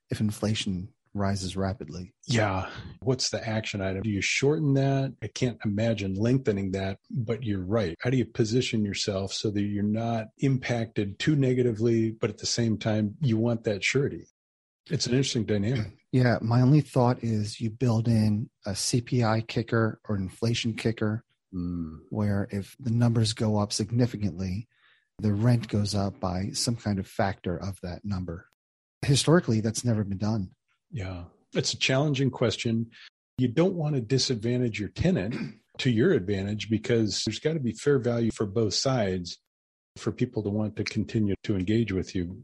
if 0.10 0.22
inflation 0.22 0.90
rises 1.20 1.56
rapidly. 1.56 2.14
Yeah. 2.26 2.70
What's 3.02 3.30
the 3.30 3.48
action 3.48 3.82
item? 3.82 4.02
Do 4.02 4.10
you 4.10 4.22
shorten 4.22 4.74
that? 4.76 5.14
I 5.22 5.28
can't 5.28 5.60
imagine 5.66 6.16
lengthening 6.16 6.72
that, 6.72 6.98
but 7.12 7.44
you're 7.44 7.64
right. 7.64 7.96
How 8.00 8.10
do 8.10 8.18
you 8.18 8.26
position 8.26 8.86
yourself 8.86 9.34
so 9.34 9.52
that 9.52 9.62
you're 9.62 9.84
not 9.84 10.28
impacted 10.40 11.20
too 11.20 11.36
negatively, 11.36 12.12
but 12.12 12.30
at 12.30 12.38
the 12.38 12.46
same 12.46 12.78
time, 12.78 13.16
you 13.22 13.38
want 13.38 13.66
that 13.66 13.84
surety? 13.84 14.26
It's 14.90 15.06
an 15.06 15.14
interesting 15.14 15.46
dynamic. 15.46 15.92
Yeah. 16.12 16.40
My 16.42 16.62
only 16.62 16.82
thought 16.82 17.24
is 17.24 17.62
you 17.62 17.70
build 17.70 18.08
in 18.08 18.50
a 18.66 18.72
CPI 18.72 19.48
kicker 19.48 20.00
or 20.08 20.16
inflation 20.16 20.74
kicker, 20.74 21.24
mm. 21.54 22.00
where 22.10 22.48
if 22.50 22.76
the 22.80 22.92
numbers 22.92 23.34
go 23.34 23.58
up 23.58 23.72
significantly, 23.72 24.68
the 25.20 25.34
rent 25.34 25.68
goes 25.68 25.94
up 25.94 26.20
by 26.20 26.52
some 26.54 26.76
kind 26.76 26.98
of 26.98 27.06
factor 27.06 27.58
of 27.58 27.78
that 27.84 28.06
number. 28.06 28.48
Historically, 29.06 29.62
that's 29.62 29.86
never 29.86 30.04
been 30.04 30.18
done. 30.18 30.52
Yeah, 30.92 31.24
it's 31.54 31.74
a 31.74 31.78
challenging 31.78 32.32
question. 32.32 32.88
You 33.38 33.48
don't 33.48 33.76
want 33.76 33.96
to 33.96 34.02
disadvantage 34.02 34.80
your 34.80 34.90
tenant 34.90 35.56
to 35.80 35.90
your 35.90 36.12
advantage 36.12 36.70
because 36.70 37.24
there's 37.26 37.40
got 37.40 37.54
to 37.54 37.60
be 37.60 37.74
fair 37.74 38.00
value 38.00 38.32
for 38.32 38.46
both 38.46 38.74
sides 38.74 39.38
for 39.98 40.12
people 40.12 40.44
to 40.44 40.50
want 40.50 40.76
to 40.76 40.84
continue 40.84 41.36
to 41.44 41.56
engage 41.56 41.92
with 41.92 42.16
you. 42.16 42.44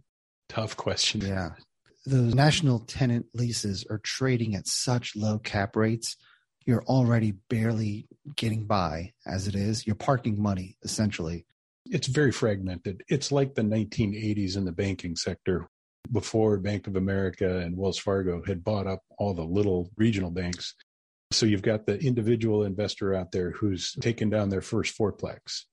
Tough 0.50 0.78
question. 0.78 1.22
Yeah. 1.22 1.50
The 2.06 2.22
national 2.22 2.80
tenant 2.80 3.26
leases 3.34 3.86
are 3.90 3.98
trading 3.98 4.56
at 4.56 4.68
such 4.68 5.16
low 5.16 5.40
cap 5.40 5.76
rates. 5.76 6.18
You're 6.66 6.84
already 6.84 7.34
barely 7.50 8.08
getting 8.36 8.66
by 8.66 9.14
as 9.26 9.48
it 9.48 9.56
is. 9.56 9.86
You're 9.86 9.96
parking 9.96 10.42
money, 10.42 10.78
essentially. 10.84 11.46
It's 11.86 12.08
very 12.08 12.32
fragmented. 12.32 13.04
It's 13.08 13.32
like 13.32 13.56
the 13.56 13.62
1980s 13.62 14.56
in 14.56 14.66
the 14.66 14.72
banking 14.72 15.16
sector 15.16 15.68
before 16.12 16.58
Bank 16.58 16.88
of 16.88 16.96
America 16.96 17.60
and 17.60 17.78
Wells 17.78 17.98
Fargo 17.98 18.42
had 18.46 18.64
bought 18.64 18.88
up 18.88 19.02
all 19.18 19.34
the 19.34 19.44
little 19.44 19.90
regional 19.98 20.32
banks. 20.32 20.76
So 21.32 21.46
you've 21.46 21.62
got 21.62 21.86
the 21.86 22.00
individual 22.00 22.64
investor 22.64 23.14
out 23.14 23.32
there 23.32 23.52
who's 23.52 23.94
taken 23.94 24.30
down 24.30 24.50
their 24.50 24.62
first 24.62 24.98
fourplex. 24.98 25.64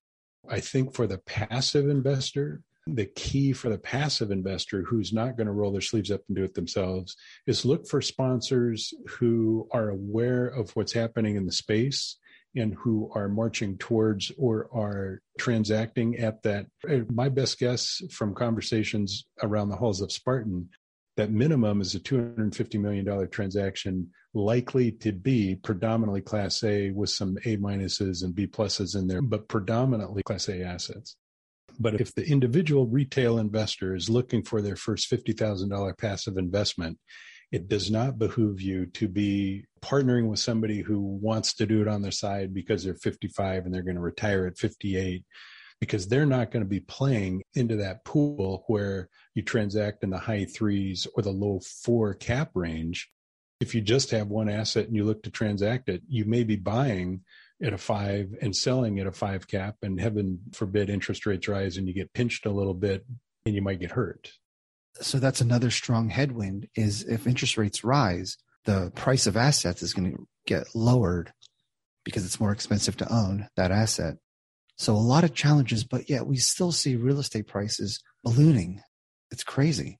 I 0.48 0.60
think 0.60 0.94
for 0.94 1.06
the 1.06 1.18
passive 1.18 1.88
investor, 1.88 2.62
the 2.86 3.06
key 3.06 3.52
for 3.52 3.68
the 3.68 3.78
passive 3.78 4.30
investor 4.30 4.82
who's 4.82 5.12
not 5.12 5.36
going 5.36 5.46
to 5.46 5.52
roll 5.52 5.70
their 5.70 5.80
sleeves 5.80 6.10
up 6.10 6.22
and 6.26 6.36
do 6.36 6.42
it 6.42 6.54
themselves 6.54 7.16
is 7.46 7.64
look 7.64 7.86
for 7.86 8.00
sponsors 8.00 8.92
who 9.08 9.68
are 9.70 9.90
aware 9.90 10.46
of 10.46 10.74
what's 10.74 10.92
happening 10.92 11.36
in 11.36 11.46
the 11.46 11.52
space 11.52 12.16
and 12.54 12.74
who 12.74 13.10
are 13.14 13.28
marching 13.28 13.76
towards 13.78 14.30
or 14.38 14.68
are 14.72 15.20
transacting 15.38 16.18
at 16.18 16.42
that. 16.42 16.66
Eh, 16.88 17.02
my 17.10 17.28
best 17.28 17.58
guess 17.58 18.02
from 18.10 18.34
conversations 18.34 19.26
around 19.42 19.68
the 19.68 19.76
halls 19.76 20.00
of 20.00 20.12
Spartan, 20.12 20.68
that 21.16 21.30
minimum 21.30 21.80
is 21.80 21.94
a 21.94 22.00
$250 22.00 22.80
million 22.80 23.28
transaction 23.30 24.10
likely 24.34 24.90
to 24.90 25.12
be 25.12 25.54
predominantly 25.56 26.22
class 26.22 26.62
A 26.64 26.90
with 26.90 27.10
some 27.10 27.36
A 27.44 27.56
minuses 27.58 28.24
and 28.24 28.34
B 28.34 28.46
pluses 28.46 28.96
in 28.96 29.06
there, 29.06 29.22
but 29.22 29.48
predominantly 29.48 30.22
class 30.22 30.48
A 30.48 30.62
assets. 30.62 31.16
But 31.78 32.00
if 32.00 32.14
the 32.14 32.26
individual 32.26 32.86
retail 32.86 33.38
investor 33.38 33.94
is 33.94 34.10
looking 34.10 34.42
for 34.42 34.62
their 34.62 34.76
first 34.76 35.10
$50,000 35.10 35.98
passive 35.98 36.36
investment, 36.36 36.98
it 37.52 37.68
does 37.68 37.90
not 37.90 38.18
behoove 38.18 38.62
you 38.62 38.86
to 38.86 39.06
be 39.06 39.66
partnering 39.82 40.28
with 40.28 40.38
somebody 40.38 40.80
who 40.80 41.00
wants 41.00 41.52
to 41.52 41.66
do 41.66 41.82
it 41.82 41.88
on 41.88 42.00
their 42.00 42.10
side 42.10 42.54
because 42.54 42.82
they're 42.82 42.94
55 42.94 43.66
and 43.66 43.74
they're 43.74 43.82
going 43.82 43.96
to 43.96 44.00
retire 44.00 44.46
at 44.46 44.56
58 44.56 45.22
because 45.78 46.08
they're 46.08 46.24
not 46.24 46.50
going 46.50 46.64
to 46.64 46.68
be 46.68 46.80
playing 46.80 47.42
into 47.54 47.76
that 47.76 48.04
pool 48.04 48.64
where 48.68 49.10
you 49.34 49.42
transact 49.42 50.02
in 50.02 50.10
the 50.10 50.18
high 50.18 50.46
threes 50.46 51.06
or 51.14 51.22
the 51.22 51.30
low 51.30 51.60
four 51.60 52.14
cap 52.14 52.50
range. 52.54 53.10
If 53.60 53.74
you 53.74 53.80
just 53.80 54.10
have 54.12 54.28
one 54.28 54.48
asset 54.48 54.86
and 54.86 54.96
you 54.96 55.04
look 55.04 55.22
to 55.24 55.30
transact 55.30 55.88
it, 55.88 56.02
you 56.08 56.24
may 56.24 56.44
be 56.44 56.56
buying 56.56 57.20
at 57.62 57.72
a 57.72 57.78
five 57.78 58.34
and 58.40 58.56
selling 58.56 58.98
at 58.98 59.06
a 59.06 59.12
five 59.12 59.46
cap, 59.46 59.76
and 59.82 60.00
heaven 60.00 60.40
forbid 60.52 60.88
interest 60.88 61.26
rates 61.26 61.46
rise 61.46 61.76
and 61.76 61.86
you 61.86 61.94
get 61.94 62.12
pinched 62.12 62.46
a 62.46 62.50
little 62.50 62.74
bit 62.74 63.04
and 63.44 63.54
you 63.54 63.62
might 63.62 63.80
get 63.80 63.92
hurt 63.92 64.32
so 65.00 65.18
that's 65.18 65.40
another 65.40 65.70
strong 65.70 66.08
headwind 66.10 66.68
is 66.74 67.02
if 67.04 67.26
interest 67.26 67.56
rates 67.56 67.84
rise 67.84 68.36
the 68.64 68.92
price 68.94 69.26
of 69.26 69.36
assets 69.36 69.82
is 69.82 69.92
going 69.92 70.12
to 70.12 70.26
get 70.46 70.74
lowered 70.74 71.32
because 72.04 72.24
it's 72.24 72.40
more 72.40 72.52
expensive 72.52 72.96
to 72.96 73.12
own 73.12 73.48
that 73.56 73.70
asset. 73.70 74.16
So 74.76 74.94
a 74.94 74.96
lot 74.96 75.24
of 75.24 75.34
challenges 75.34 75.84
but 75.84 76.08
yet 76.08 76.26
we 76.26 76.36
still 76.36 76.72
see 76.72 76.96
real 76.96 77.20
estate 77.20 77.46
prices 77.46 78.02
ballooning. 78.24 78.82
It's 79.30 79.44
crazy. 79.44 79.98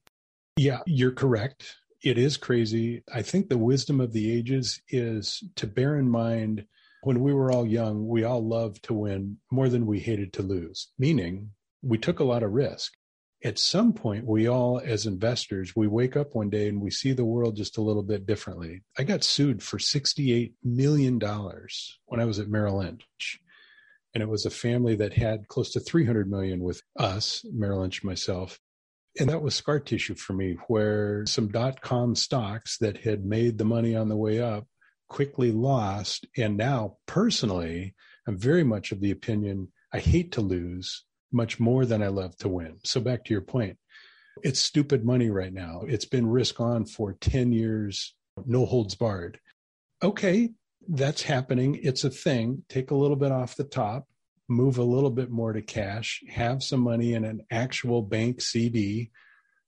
Yeah 0.57 0.81
you're 0.87 1.13
correct. 1.13 1.77
It 2.03 2.19
is 2.19 2.37
crazy. 2.37 3.03
I 3.13 3.23
think 3.23 3.49
the 3.49 3.59
wisdom 3.59 4.01
of 4.01 4.13
the 4.13 4.33
ages 4.33 4.81
is 4.89 5.43
to 5.57 5.67
bear 5.67 5.97
in 5.97 6.09
mind 6.09 6.67
when 7.05 7.21
we 7.21 7.33
were 7.33 7.51
all 7.51 7.67
young 7.67 8.07
we 8.07 8.25
all 8.25 8.47
loved 8.47 8.85
to 8.85 8.95
win 8.95 9.39
more 9.51 9.69
than 9.69 9.87
we 9.87 9.99
hated 9.99 10.33
to 10.35 10.43
lose 10.43 10.89
meaning 10.99 11.51
we 11.83 11.99
took 11.99 12.21
a 12.21 12.25
lot 12.25 12.45
of 12.45 12.53
risk 12.53 12.93
at 13.45 13.59
some 13.59 13.93
point 13.93 14.27
we 14.27 14.49
all 14.49 14.81
as 14.85 15.07
investors 15.07 15.75
we 15.75 15.87
wake 15.87 16.17
up 16.17 16.35
one 16.35 16.51
day 16.51 16.69
and 16.69 16.81
we 16.81 16.91
see 16.91 17.13
the 17.13 17.25
world 17.25 17.57
just 17.57 17.77
a 17.77 17.83
little 17.83 18.03
bit 18.03 18.27
differently. 18.27 18.83
I 18.99 19.05
got 19.05 19.25
sued 19.25 19.63
for 19.63 19.79
68 19.79 20.55
million 20.63 21.19
dollars 21.19 21.99
when 22.07 22.21
i 22.21 22.25
was 22.25 22.39
at 22.39 22.49
merrill 22.49 22.79
lynch. 22.79 23.41
And 24.15 24.23
it 24.23 24.29
was 24.29 24.45
a 24.45 24.51
family 24.51 24.95
that 24.97 25.15
had 25.15 25.49
close 25.49 25.73
to 25.73 25.81
300 25.81 26.31
million 26.31 26.61
with 26.61 26.83
us 26.99 27.45
merrill 27.53 27.81
lynch 27.81 28.05
myself. 28.05 28.59
And 29.19 29.29
that 29.29 29.43
was 29.43 29.55
scar 29.55 29.81
tissue 29.81 30.15
for 30.15 30.33
me 30.33 30.57
where 30.69 31.27
some 31.27 31.49
dot 31.49 31.81
com 31.81 32.15
stocks 32.15 32.79
that 32.79 32.99
had 32.99 33.25
made 33.25 33.59
the 33.59 33.65
money 33.65 33.97
on 33.97 34.09
the 34.09 34.17
way 34.17 34.41
up 34.41 34.67
quickly 35.09 35.53
lost. 35.53 36.27
And 36.37 36.57
now 36.57 36.97
personally 37.07 37.95
i'm 38.27 38.39
very 38.39 38.63
much 38.63 38.93
of 38.93 39.01
the 39.01 39.11
opinion 39.11 39.69
i 39.93 39.99
hate 39.99 40.33
to 40.33 40.41
lose 40.41 41.05
much 41.33 41.59
more 41.59 41.85
than 41.87 42.03
I 42.03 42.09
love 42.09 42.37
to 42.39 42.49
win. 42.49 42.79
So 42.85 43.01
back 43.01 43.25
to 43.25 43.35
your 43.35 43.43
point, 43.43 43.79
it's 44.43 44.61
stupid 44.61 45.05
money 45.05 45.31
right 45.31 45.53
now. 45.53 45.83
It's 45.87 46.05
been 46.05 46.27
risk 46.27 46.61
on 46.61 46.85
for 46.85 47.15
10 47.15 47.53
years, 47.53 48.15
no 48.47 48.67
holds 48.67 48.95
barred. 48.95 49.41
Okay, 50.03 50.51
that's 50.89 51.23
happening. 51.23 51.79
It's 51.83 52.05
a 52.05 52.11
thing. 52.11 52.65
Take 52.69 52.91
a 52.91 52.97
little 52.97 53.17
bit 53.17 53.33
off 53.33 53.57
the 53.57 53.65
top, 53.65 54.09
move 54.49 54.79
a 54.79 54.83
little 54.83 55.11
bit 55.11 55.31
more 55.31 55.53
to 55.53 55.63
cash, 55.63 56.23
have 56.29 56.63
some 56.63 56.81
money 56.81 57.15
in 57.15 57.25
an 57.25 57.43
actual 57.51 58.03
bank 58.03 58.41
CD, 58.41 59.11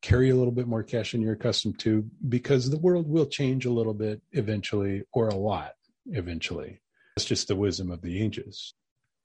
carry 0.02 0.30
a 0.30 0.37
little 0.37 0.52
bit 0.52 0.66
more 0.66 0.83
cash 0.83 1.12
than 1.12 1.23
you're 1.23 1.35
accustomed 1.35 1.78
to 1.78 2.04
because 2.28 2.68
the 2.68 2.78
world 2.78 3.09
will 3.09 3.26
change 3.26 3.64
a 3.64 3.73
little 3.73 3.94
bit 3.94 4.21
eventually 4.33 5.02
or 5.12 5.28
a 5.28 5.35
lot 5.35 5.73
eventually. 6.06 6.80
It's 7.16 7.25
just 7.25 7.49
the 7.49 7.56
wisdom 7.56 7.90
of 7.90 8.02
the 8.02 8.21
ages. 8.21 8.75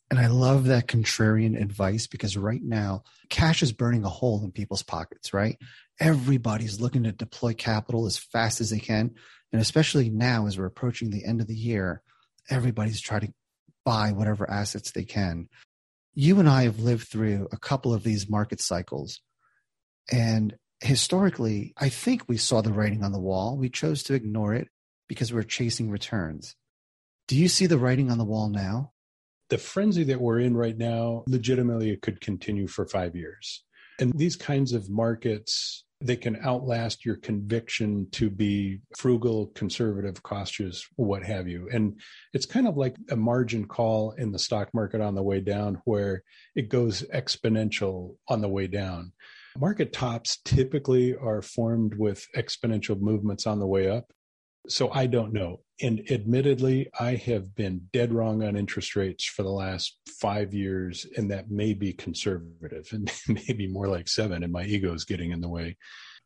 And 0.10 0.20
I 0.20 0.28
love 0.28 0.66
that 0.66 0.88
contrarian 0.88 1.60
advice 1.60 2.08
because 2.08 2.36
right 2.36 2.63
now, 2.63 3.04
cash 3.30 3.62
is 3.62 3.72
burning 3.72 4.04
a 4.04 4.10
hole 4.10 4.44
in 4.44 4.51
people's 4.51 4.82
pockets, 4.82 5.34
right? 5.34 5.58
Everybody's 6.00 6.82
looking 6.82 7.04
to 7.04 7.12
deploy 7.12 7.54
capital 7.54 8.08
as 8.08 8.18
fast 8.18 8.60
as 8.60 8.72
they 8.72 8.80
can. 8.80 9.12
And 9.51 9.62
especially 9.62 10.10
now, 10.10 10.48
as 10.48 10.58
we're 10.58 10.66
approaching 10.66 11.10
the 11.10 11.25
end 11.25 11.42
of 11.42 11.48
the 11.48 11.56
year, 11.56 12.01
everybody's 12.50 13.01
trying 13.01 13.22
to 13.22 13.34
buy 13.86 14.12
whatever 14.12 14.50
assets 14.50 14.92
they 14.92 15.04
can. 15.04 15.48
You 16.16 16.39
and 16.39 16.50
I 16.50 16.63
have 16.63 16.80
lived 16.80 17.08
through 17.08 17.48
a 17.51 17.58
couple 17.58 17.94
of 17.94 18.04
these 18.04 18.30
market 18.30 18.62
cycles. 18.62 19.22
And 20.12 20.56
historically, 20.82 21.74
I 21.78 21.89
think 21.89 22.24
we 22.28 22.38
saw 22.38 22.62
the 22.62 22.74
writing 22.74 23.04
on 23.04 23.12
the 23.12 23.20
wall. 23.20 23.58
We 23.58 23.70
chose 23.70 24.01
to 24.04 24.16
ignore 24.16 24.56
it 24.56 24.70
because 25.08 25.32
we're 25.32 25.44
chasing 25.44 25.92
returns. 25.92 26.56
Do 27.28 27.36
you 27.36 27.48
see 27.48 27.68
the 27.68 27.78
writing 27.78 28.10
on 28.10 28.18
the 28.18 28.25
wall 28.25 28.50
now? 28.50 28.92
The 29.50 29.58
frenzy 29.58 30.03
that 30.03 30.22
we're 30.22 30.39
in 30.39 30.56
right 30.56 30.77
now 30.77 31.24
legitimately 31.27 31.91
it 31.91 32.01
could 32.01 32.22
continue 32.22 32.68
for 32.68 32.86
five 32.86 33.15
years. 33.15 33.63
And 34.00 34.13
these 34.18 34.36
kinds 34.36 34.74
of 34.74 34.89
markets 34.89 35.84
they 36.01 36.15
can 36.15 36.38
outlast 36.46 37.06
your 37.06 37.18
conviction 37.18 38.08
to 38.12 38.29
be 38.29 38.79
frugal 38.98 39.48
conservative 39.48 40.24
cautious 40.24 40.88
what 40.96 41.24
have 41.24 41.48
you. 41.48 41.68
And 41.74 42.00
it's 42.34 42.46
kind 42.46 42.68
of 42.68 42.77
like 42.77 42.96
a 43.10 43.18
margin 43.18 43.68
call 43.68 44.12
in 44.12 44.32
the 44.32 44.39
stock 44.39 44.70
market 44.74 45.01
on 45.01 45.15
the 45.15 45.24
way 45.24 45.41
down 45.41 45.82
where 45.84 46.24
it 46.56 46.70
goes 46.70 47.03
exponential 47.13 48.15
on 48.29 48.39
the 48.39 48.48
way 48.48 48.68
down. 48.68 49.12
Market 49.58 49.91
tops 49.91 50.38
typically 50.46 51.15
are 51.15 51.41
formed 51.41 51.96
with 51.96 52.25
exponential 52.34 53.00
movements 53.00 53.46
on 53.46 53.60
the 53.60 53.68
way 53.68 53.89
up. 53.89 54.06
So 54.68 54.92
I 54.92 55.08
don't 55.08 55.34
know. 55.34 55.62
And 55.82 56.04
admittedly, 56.12 56.89
I 57.00 57.16
have 57.16 57.56
been 57.56 57.88
dead 57.94 58.13
wrong 58.13 58.44
on 58.44 58.58
interest 58.58 58.96
rates 58.96 59.25
for 59.25 59.44
the 59.44 59.50
last 59.50 59.98
five 60.20 60.54
years, 60.54 61.06
and 61.16 61.32
that 61.32 61.50
may 61.50 61.74
be 61.74 61.94
conservative 61.94 62.89
and 62.92 63.12
maybe 63.28 63.68
more 63.68 63.88
like 63.88 64.10
seven, 64.10 64.44
and 64.44 64.51
my 64.51 64.66
ego 64.66 64.94
is 64.94 65.06
getting 65.06 65.32
in 65.32 65.42
the 65.42 65.50
way. 65.50 65.78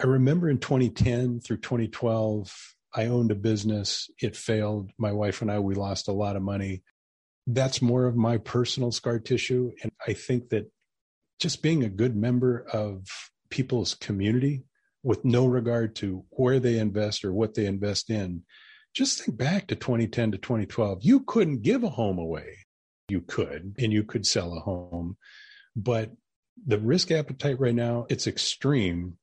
I 0.01 0.07
remember 0.07 0.49
in 0.49 0.57
2010 0.57 1.41
through 1.41 1.57
2012, 1.57 2.51
I 2.95 3.05
owned 3.05 3.31
a 3.31 3.35
business. 3.35 4.09
It 4.21 4.35
failed. 4.35 4.91
My 4.97 5.11
wife 5.11 5.41
and 5.41 5.51
I, 5.51 5.59
we 5.59 5.75
lost 5.75 6.07
a 6.07 6.13
lot 6.13 6.35
of 6.35 6.41
money. 6.41 6.83
That's 7.45 7.81
more 7.81 8.05
of 8.05 8.15
my 8.15 8.37
personal 8.37 8.91
scar 8.91 9.19
tissue. 9.19 9.71
And 9.83 9.91
I 10.07 10.13
think 10.13 10.49
that 10.49 10.71
just 11.39 11.61
being 11.61 11.83
a 11.83 11.89
good 11.89 12.15
member 12.15 12.65
of 12.71 13.05
people's 13.49 13.93
community 13.95 14.63
with 15.03 15.23
no 15.25 15.45
regard 15.45 15.95
to 15.97 16.23
where 16.31 16.59
they 16.59 16.79
invest 16.79 17.25
or 17.25 17.33
what 17.33 17.53
they 17.53 17.65
invest 17.65 18.09
in. 18.09 18.43
Just 18.93 19.23
think 19.23 19.37
back 19.37 19.67
to 19.67 19.75
2010 19.75 20.31
to 20.31 20.37
2012. 20.37 20.99
You 21.01 21.21
couldn't 21.21 21.61
give 21.61 21.83
a 21.83 21.89
home 21.89 22.17
away. 22.17 22.59
You 23.09 23.21
could, 23.21 23.75
and 23.77 23.91
you 23.91 24.03
could 24.03 24.25
sell 24.25 24.55
a 24.55 24.61
home. 24.61 25.17
But 25.75 26.11
the 26.65 26.79
risk 26.79 27.11
appetite 27.11 27.59
right 27.59 27.75
now, 27.75 28.05
it's 28.09 28.27
extreme. 28.27 29.17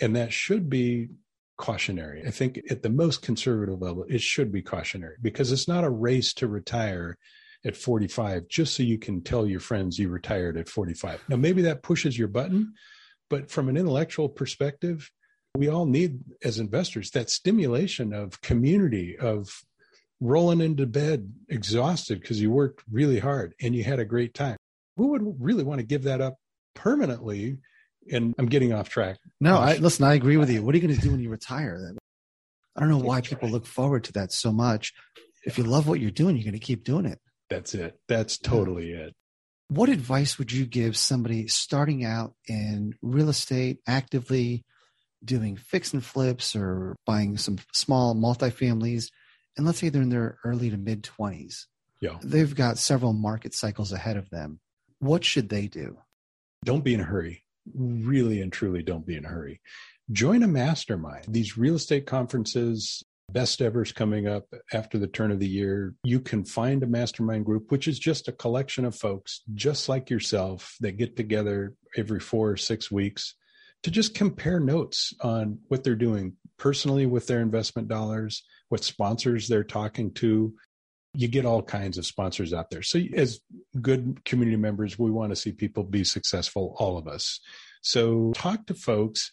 And 0.00 0.16
that 0.16 0.32
should 0.32 0.68
be 0.68 1.08
cautionary. 1.56 2.26
I 2.26 2.30
think 2.30 2.60
at 2.70 2.82
the 2.82 2.90
most 2.90 3.22
conservative 3.22 3.80
level, 3.80 4.04
it 4.08 4.20
should 4.20 4.52
be 4.52 4.62
cautionary 4.62 5.16
because 5.22 5.52
it's 5.52 5.68
not 5.68 5.84
a 5.84 5.90
race 5.90 6.34
to 6.34 6.48
retire 6.48 7.16
at 7.64 7.76
45 7.76 8.48
just 8.48 8.74
so 8.74 8.82
you 8.82 8.98
can 8.98 9.22
tell 9.22 9.46
your 9.46 9.60
friends 9.60 9.98
you 9.98 10.08
retired 10.08 10.56
at 10.56 10.68
45. 10.68 11.22
Now, 11.28 11.36
maybe 11.36 11.62
that 11.62 11.84
pushes 11.84 12.18
your 12.18 12.28
button, 12.28 12.74
but 13.30 13.50
from 13.50 13.68
an 13.68 13.76
intellectual 13.76 14.28
perspective, 14.28 15.10
we 15.56 15.68
all 15.68 15.86
need 15.86 16.20
as 16.42 16.58
investors 16.58 17.10
that 17.10 17.30
stimulation 17.30 18.12
of 18.12 18.40
community 18.40 19.16
of 19.18 19.62
rolling 20.20 20.60
into 20.60 20.86
bed 20.86 21.32
exhausted 21.48 22.20
because 22.20 22.40
you 22.40 22.50
worked 22.50 22.82
really 22.90 23.18
hard 23.18 23.54
and 23.60 23.74
you 23.74 23.84
had 23.84 23.98
a 23.98 24.04
great 24.04 24.34
time. 24.34 24.56
Who 24.96 25.08
would 25.08 25.22
really 25.38 25.64
want 25.64 25.80
to 25.80 25.86
give 25.86 26.04
that 26.04 26.20
up 26.20 26.36
permanently 26.74 27.58
and 28.10 28.34
i'm 28.38 28.46
getting 28.46 28.72
off 28.72 28.88
track. 28.88 29.18
No 29.40 29.58
i 29.58 29.76
listen 29.76 30.04
i 30.04 30.14
agree 30.14 30.36
with 30.36 30.50
you. 30.50 30.62
What 30.62 30.74
are 30.74 30.78
you 30.78 30.86
going 30.86 30.98
to 30.98 31.00
do 31.00 31.10
when 31.10 31.20
you 31.20 31.28
retire? 31.28 31.92
I 32.74 32.80
don't 32.80 32.88
know 32.88 32.98
why 32.98 33.20
people 33.20 33.50
look 33.50 33.66
forward 33.66 34.04
to 34.04 34.12
that 34.12 34.32
so 34.32 34.52
much. 34.52 34.94
If 35.44 35.58
you 35.58 35.64
love 35.64 35.86
what 35.86 36.00
you're 36.00 36.10
doing 36.10 36.36
you're 36.36 36.44
going 36.44 36.58
to 36.58 36.64
keep 36.64 36.84
doing 36.84 37.04
it. 37.04 37.18
That's 37.50 37.74
it. 37.74 37.98
That's 38.08 38.38
totally 38.38 38.92
it. 38.92 39.12
What 39.68 39.90
advice 39.90 40.38
would 40.38 40.52
you 40.52 40.64
give 40.64 40.96
somebody 40.96 41.48
starting 41.48 42.04
out 42.04 42.34
in 42.48 42.94
real 43.02 43.28
estate 43.28 43.80
actively 43.86 44.64
doing 45.24 45.56
fix 45.56 45.92
and 45.92 46.04
flips 46.04 46.56
or 46.56 46.96
buying 47.06 47.36
some 47.36 47.58
small 47.72 48.14
multifamilies, 48.14 49.10
and 49.56 49.66
let's 49.66 49.78
say 49.78 49.88
they're 49.88 50.02
in 50.02 50.08
their 50.08 50.38
early 50.44 50.70
to 50.70 50.76
mid 50.76 51.02
20s. 51.02 51.66
Yeah. 52.00 52.18
They've 52.22 52.54
got 52.54 52.78
several 52.78 53.12
market 53.12 53.54
cycles 53.54 53.92
ahead 53.92 54.16
of 54.16 54.28
them. 54.30 54.60
What 54.98 55.24
should 55.24 55.48
they 55.48 55.68
do? 55.68 55.98
Don't 56.64 56.84
be 56.84 56.94
in 56.94 57.00
a 57.00 57.04
hurry. 57.04 57.44
Really 57.74 58.40
and 58.40 58.52
truly 58.52 58.82
don't 58.82 59.06
be 59.06 59.16
in 59.16 59.24
a 59.24 59.28
hurry. 59.28 59.60
Join 60.10 60.42
a 60.42 60.48
mastermind. 60.48 61.26
These 61.28 61.56
real 61.56 61.76
estate 61.76 62.06
conferences, 62.06 63.04
best 63.30 63.62
ever's 63.62 63.92
coming 63.92 64.26
up 64.26 64.46
after 64.72 64.98
the 64.98 65.06
turn 65.06 65.30
of 65.30 65.38
the 65.38 65.48
year. 65.48 65.94
You 66.02 66.20
can 66.20 66.44
find 66.44 66.82
a 66.82 66.86
mastermind 66.86 67.46
group, 67.46 67.70
which 67.70 67.86
is 67.86 67.98
just 67.98 68.28
a 68.28 68.32
collection 68.32 68.84
of 68.84 68.96
folks 68.96 69.42
just 69.54 69.88
like 69.88 70.10
yourself 70.10 70.76
that 70.80 70.98
get 70.98 71.16
together 71.16 71.74
every 71.96 72.20
four 72.20 72.50
or 72.50 72.56
six 72.56 72.90
weeks 72.90 73.34
to 73.82 73.90
just 73.90 74.14
compare 74.14 74.60
notes 74.60 75.12
on 75.20 75.58
what 75.68 75.84
they're 75.84 75.94
doing 75.94 76.36
personally 76.56 77.06
with 77.06 77.26
their 77.26 77.40
investment 77.40 77.88
dollars, 77.88 78.44
what 78.68 78.84
sponsors 78.84 79.48
they're 79.48 79.64
talking 79.64 80.12
to. 80.14 80.54
You 81.14 81.28
get 81.28 81.44
all 81.44 81.62
kinds 81.62 81.98
of 81.98 82.06
sponsors 82.06 82.54
out 82.54 82.70
there. 82.70 82.82
So, 82.82 82.98
as 83.14 83.40
good 83.80 84.24
community 84.24 84.56
members, 84.56 84.98
we 84.98 85.10
want 85.10 85.30
to 85.30 85.36
see 85.36 85.52
people 85.52 85.84
be 85.84 86.04
successful, 86.04 86.74
all 86.78 86.96
of 86.96 87.06
us. 87.06 87.40
So, 87.82 88.32
talk 88.34 88.66
to 88.66 88.74
folks, 88.74 89.32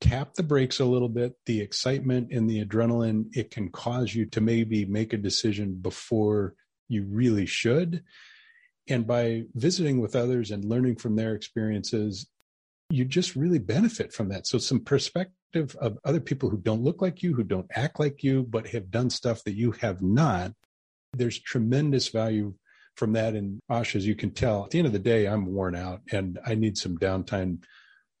tap 0.00 0.34
the 0.34 0.42
brakes 0.42 0.80
a 0.80 0.84
little 0.84 1.10
bit. 1.10 1.34
The 1.44 1.60
excitement 1.60 2.32
and 2.32 2.48
the 2.48 2.64
adrenaline, 2.64 3.26
it 3.36 3.50
can 3.50 3.68
cause 3.70 4.14
you 4.14 4.24
to 4.26 4.40
maybe 4.40 4.86
make 4.86 5.12
a 5.12 5.18
decision 5.18 5.74
before 5.74 6.54
you 6.88 7.04
really 7.04 7.46
should. 7.46 8.02
And 8.88 9.06
by 9.06 9.44
visiting 9.54 10.00
with 10.00 10.14
others 10.16 10.50
and 10.50 10.64
learning 10.64 10.96
from 10.96 11.16
their 11.16 11.34
experiences, 11.34 12.26
you 12.90 13.04
just 13.04 13.36
really 13.36 13.58
benefit 13.58 14.12
from 14.12 14.28
that. 14.28 14.46
So 14.46 14.58
some 14.58 14.80
perspective 14.80 15.76
of 15.80 15.98
other 16.04 16.20
people 16.20 16.50
who 16.50 16.58
don't 16.58 16.82
look 16.82 17.00
like 17.00 17.22
you, 17.22 17.34
who 17.34 17.44
don't 17.44 17.70
act 17.74 17.98
like 17.98 18.22
you, 18.22 18.42
but 18.42 18.68
have 18.68 18.90
done 18.90 19.10
stuff 19.10 19.44
that 19.44 19.54
you 19.54 19.72
have 19.72 20.02
not. 20.02 20.52
There's 21.12 21.38
tremendous 21.38 22.08
value 22.08 22.54
from 22.96 23.12
that. 23.14 23.34
And 23.34 23.60
Ash, 23.70 23.96
as 23.96 24.06
you 24.06 24.14
can 24.14 24.30
tell, 24.30 24.64
at 24.64 24.70
the 24.70 24.78
end 24.78 24.86
of 24.86 24.92
the 24.92 24.98
day, 24.98 25.26
I'm 25.26 25.46
worn 25.46 25.74
out 25.74 26.00
and 26.12 26.38
I 26.44 26.54
need 26.54 26.76
some 26.76 26.98
downtime. 26.98 27.62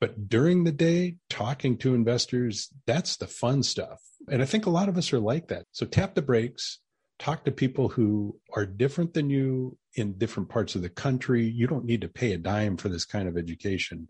But 0.00 0.28
during 0.28 0.64
the 0.64 0.72
day, 0.72 1.16
talking 1.30 1.76
to 1.78 1.94
investors, 1.94 2.68
that's 2.86 3.16
the 3.16 3.26
fun 3.26 3.62
stuff. 3.62 4.00
And 4.28 4.42
I 4.42 4.44
think 4.44 4.66
a 4.66 4.70
lot 4.70 4.88
of 4.88 4.96
us 4.96 5.12
are 5.12 5.20
like 5.20 5.48
that. 5.48 5.66
So 5.72 5.86
tap 5.86 6.14
the 6.14 6.22
brakes, 6.22 6.80
talk 7.18 7.44
to 7.44 7.52
people 7.52 7.88
who 7.88 8.38
are 8.54 8.66
different 8.66 9.14
than 9.14 9.30
you 9.30 9.76
in 9.94 10.18
different 10.18 10.48
parts 10.48 10.74
of 10.74 10.82
the 10.82 10.88
country. 10.88 11.44
You 11.44 11.66
don't 11.66 11.84
need 11.84 12.00
to 12.00 12.08
pay 12.08 12.32
a 12.32 12.38
dime 12.38 12.76
for 12.76 12.88
this 12.88 13.04
kind 13.04 13.28
of 13.28 13.36
education 13.36 14.08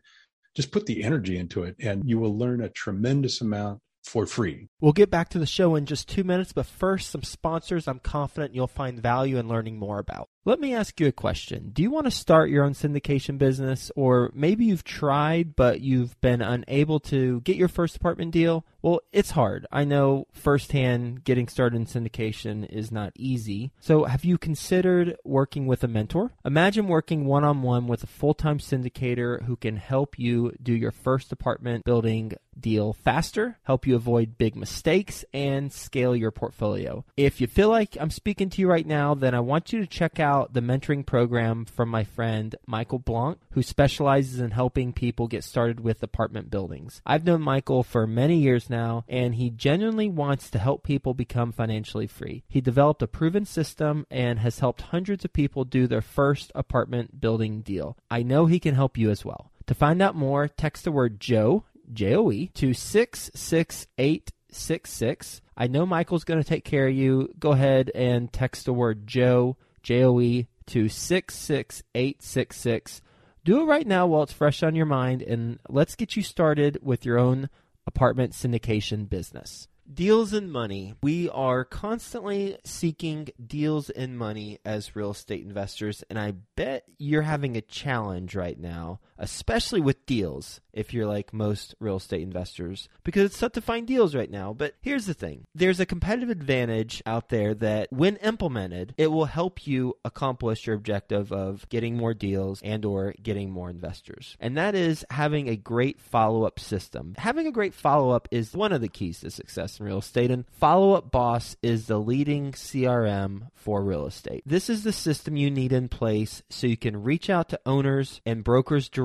just 0.55 0.71
put 0.71 0.87
the 0.87 1.03
energy 1.03 1.37
into 1.37 1.64
it 1.64 1.77
and 1.79 2.03
you 2.09 2.19
will 2.19 2.37
learn 2.37 2.61
a 2.61 2.69
tremendous 2.69 3.40
amount 3.40 3.81
for 4.05 4.27
free. 4.27 4.69
We'll 4.81 4.93
get 4.93 5.11
back 5.11 5.31
to 5.31 5.38
the 5.38 5.47
show 5.47 5.75
in 5.75 5.87
just 5.87 6.09
two 6.09 6.25
minutes, 6.25 6.53
but 6.53 6.67
first, 6.67 7.11
some 7.11 7.23
sponsors 7.23 7.88
I'm 7.88 8.01
confident 8.01 8.55
you'll 8.55 8.67
find 8.67 9.01
value 9.01 9.38
in 9.38 9.49
learning 9.49 9.79
more 9.79 9.99
about. 9.99 10.29
Let 10.47 10.61
me 10.61 10.75
ask 10.75 11.01
you 11.01 11.07
a 11.07 11.13
question. 11.13 11.71
Do 11.73 11.81
you 11.81 11.91
want 11.91 12.05
to 12.05 12.11
start 12.11 12.51
your 12.51 12.65
own 12.65 12.75
syndication 12.75 13.39
business, 13.39 13.91
or 13.97 14.31
maybe 14.35 14.67
you've 14.67 14.85
tried 14.85 15.57
but 15.57 15.81
you've 15.81 16.21
been 16.21 16.43
unable 16.43 17.01
to 17.01 17.41
get 17.41 17.57
your 17.57 17.69
first 17.69 17.97
apartment 17.97 18.33
deal? 18.33 18.67
Well, 18.83 19.01
it's 19.11 19.31
hard. 19.31 19.67
I 19.73 19.85
know 19.85 20.27
firsthand 20.33 21.25
getting 21.25 21.49
started 21.49 21.77
in 21.77 21.87
syndication 21.87 22.71
is 22.71 22.93
not 22.93 23.15
easy. 23.17 23.73
So, 23.81 24.05
have 24.05 24.27
you 24.27 24.37
considered 24.37 25.17
working 25.25 25.67
with 25.67 25.83
a 25.83 25.89
mentor? 25.89 26.33
Imagine 26.45 26.89
working 26.89 27.25
one 27.25 27.45
on 27.45 27.63
one 27.63 27.87
with 27.87 28.03
a 28.03 28.07
full 28.07 28.35
time 28.35 28.59
syndicator 28.59 29.43
who 29.45 29.57
can 29.57 29.79
help 29.79 30.19
you 30.19 30.53
do 30.63 30.75
your 30.75 30.91
first 30.91 31.33
apartment 31.33 31.87
building 31.87 32.35
deal 32.61 32.93
faster, 32.93 33.59
help 33.63 33.87
you 33.87 33.97
avoid 33.97 34.39
big 34.39 34.55
mistakes, 34.55 35.25
and 35.33 35.73
scale 35.73 36.15
your 36.15 36.31
portfolio. 36.31 37.05
If 37.17 37.41
you 37.41 37.47
feel 37.47 37.71
like 37.71 37.97
I'm 37.99 38.11
speaking 38.11 38.51
to 38.51 38.61
you 38.61 38.69
right 38.69 38.87
now, 38.87 39.15
then 39.15 39.35
I 39.35 39.41
want 39.41 39.73
you 39.73 39.81
to 39.81 39.87
check 39.87 40.21
out 40.21 40.34
the 40.51 40.61
mentoring 40.61 41.07
program 41.07 41.64
from 41.64 41.88
my 41.88 42.05
friend 42.05 42.55
Michael 42.66 42.99
Blanc, 42.99 43.38
who 43.53 43.62
specializes 43.62 44.40
in 44.40 44.51
helping 44.51 44.92
people 44.92 45.29
get 45.29 45.44
started 45.44 45.81
with 45.81 46.03
apartment 46.03 46.51
buildings. 46.51 47.01
I've 47.07 47.25
known 47.25 47.40
Michael 47.40 47.83
for 47.83 48.07
many 48.07 48.38
years 48.38 48.68
now, 48.68 49.05
and 49.09 49.35
he 49.35 49.51
genuinely 49.51 50.09
wants 50.09 50.51
to 50.51 50.59
help 50.59 50.83
people 50.83 51.14
become 51.14 51.53
financially 51.53 52.07
free. 52.07 52.44
He 52.49 52.61
developed 52.61 53.03
a 53.03 53.07
proven 53.07 53.44
system 53.44 54.07
and 54.11 54.38
has 54.40 54.59
helped 54.59 54.83
hundreds 54.83 55.25
of 55.25 55.33
people 55.33 55.64
do 55.64 55.87
their 55.87 56.03
first 56.03 56.51
apartment 56.55 57.20
building 57.20 57.61
deal. 57.61 57.97
I 58.11 58.23
know 58.23 58.47
he 58.47 58.59
can 58.59 58.75
help 58.75 58.99
you 58.99 59.11
as 59.11 59.25
well. 59.25 59.51
To 59.66 59.75
find 59.75 60.03
out 60.03 60.14
more, 60.14 60.49
text 60.49 60.85
the 60.85 60.92
word 60.92 61.20
Joe, 61.20 61.64
J 61.92 62.16
O 62.16 62.31
E, 62.31 62.51
to 62.55 62.75
66866. 62.75 65.40
I 65.57 65.68
know 65.68 65.87
Michael's 65.87 66.25
going 66.25 66.42
to 66.42 66.49
take 66.49 66.64
care 66.64 66.88
of 66.88 66.94
you. 66.94 67.33
Go 67.38 67.53
ahead 67.53 67.90
and 67.94 68.33
text 68.33 68.64
the 68.64 68.73
word 68.73 69.07
Joe, 69.07 69.57
J 69.85 70.03
O 70.03 70.20
E, 70.20 70.49
to 70.66 70.88
66866. 70.88 73.03
Do 73.44 73.61
it 73.61 73.66
right 73.66 73.87
now 73.87 74.07
while 74.07 74.23
it's 74.23 74.33
fresh 74.33 74.62
on 74.62 74.75
your 74.75 74.87
mind, 74.87 75.20
and 75.20 75.59
let's 75.68 75.94
get 75.94 76.16
you 76.16 76.23
started 76.23 76.79
with 76.83 77.05
your 77.05 77.18
own 77.18 77.51
apartment 77.87 78.33
syndication 78.33 79.07
business. 79.09 79.68
Deals 79.92 80.33
and 80.33 80.51
money. 80.51 80.94
We 81.03 81.29
are 81.29 81.62
constantly 81.62 82.57
seeking 82.64 83.29
deals 83.47 83.90
and 83.90 84.16
money 84.16 84.61
as 84.64 84.97
real 84.97 85.11
estate 85.11 85.44
investors, 85.44 86.03
and 86.09 86.18
I 86.18 86.33
bet 86.57 86.85
you're 86.97 87.20
having 87.20 87.55
a 87.55 87.61
challenge 87.61 88.35
right 88.35 88.59
now, 88.59 89.01
especially 89.18 89.81
with 89.81 90.07
deals 90.07 90.61
if 90.72 90.92
you're 90.92 91.07
like 91.07 91.33
most 91.33 91.74
real 91.79 91.96
estate 91.96 92.22
investors 92.22 92.88
because 93.05 93.24
it's 93.24 93.38
tough 93.38 93.53
to 93.53 93.61
find 93.61 93.87
deals 93.87 94.14
right 94.14 94.31
now. 94.31 94.53
But 94.53 94.74
here's 94.83 95.07
the 95.07 95.14
thing 95.14 95.46
there's 95.55 95.81
a 95.81 95.87
competitive 95.87 96.31
advantage 96.31 97.03
out 97.07 97.29
there 97.29 97.55
that 97.55 97.88
when 97.92 98.16
implemented, 98.16 98.94
it 98.98 99.07
will 99.09 99.27
help 99.27 99.66
you 99.66 99.96
accomplish 100.05 100.66
your 100.66 100.77
objective 100.77 101.33
of 101.33 101.68
getting 101.68 101.96
more 101.96 102.14
deals 102.14 102.61
and 102.62 102.85
or 102.85 103.14
getting 103.22 103.50
more 103.50 103.70
investors. 103.70 104.37
And 104.40 104.57
that 104.57 104.74
is 104.74 105.05
having 105.11 105.48
a 105.48 105.57
great 105.57 106.00
follow-up 106.00 106.59
system. 106.59 107.14
Having 107.18 107.46
a 107.46 107.53
great 107.53 107.74
follow-up 107.74 108.29
is 108.31 108.53
one 108.53 108.72
of 108.72 108.81
the 108.81 108.88
keys 108.88 109.20
to 109.20 109.31
success 109.31 109.79
in 109.79 109.87
real 109.87 109.98
estate. 109.98 110.31
And 110.31 110.44
Follow 110.50 110.92
Up 110.92 111.11
Boss 111.11 111.57
is 111.62 111.87
the 111.87 111.98
leading 111.98 112.53
CRM 112.53 113.48
for 113.55 113.83
real 113.83 114.07
estate. 114.07 114.42
This 114.44 114.68
is 114.68 114.83
the 114.83 114.92
system 114.92 115.37
you 115.37 115.50
need 115.50 115.72
in 115.72 115.88
place 115.88 116.42
so 116.50 116.66
you 116.66 116.77
can 116.77 117.03
reach 117.03 117.31
out 117.31 117.48
to 117.50 117.61
owners 117.64 118.20
and 118.27 118.42
brokers 118.42 118.88
directly 118.88 119.04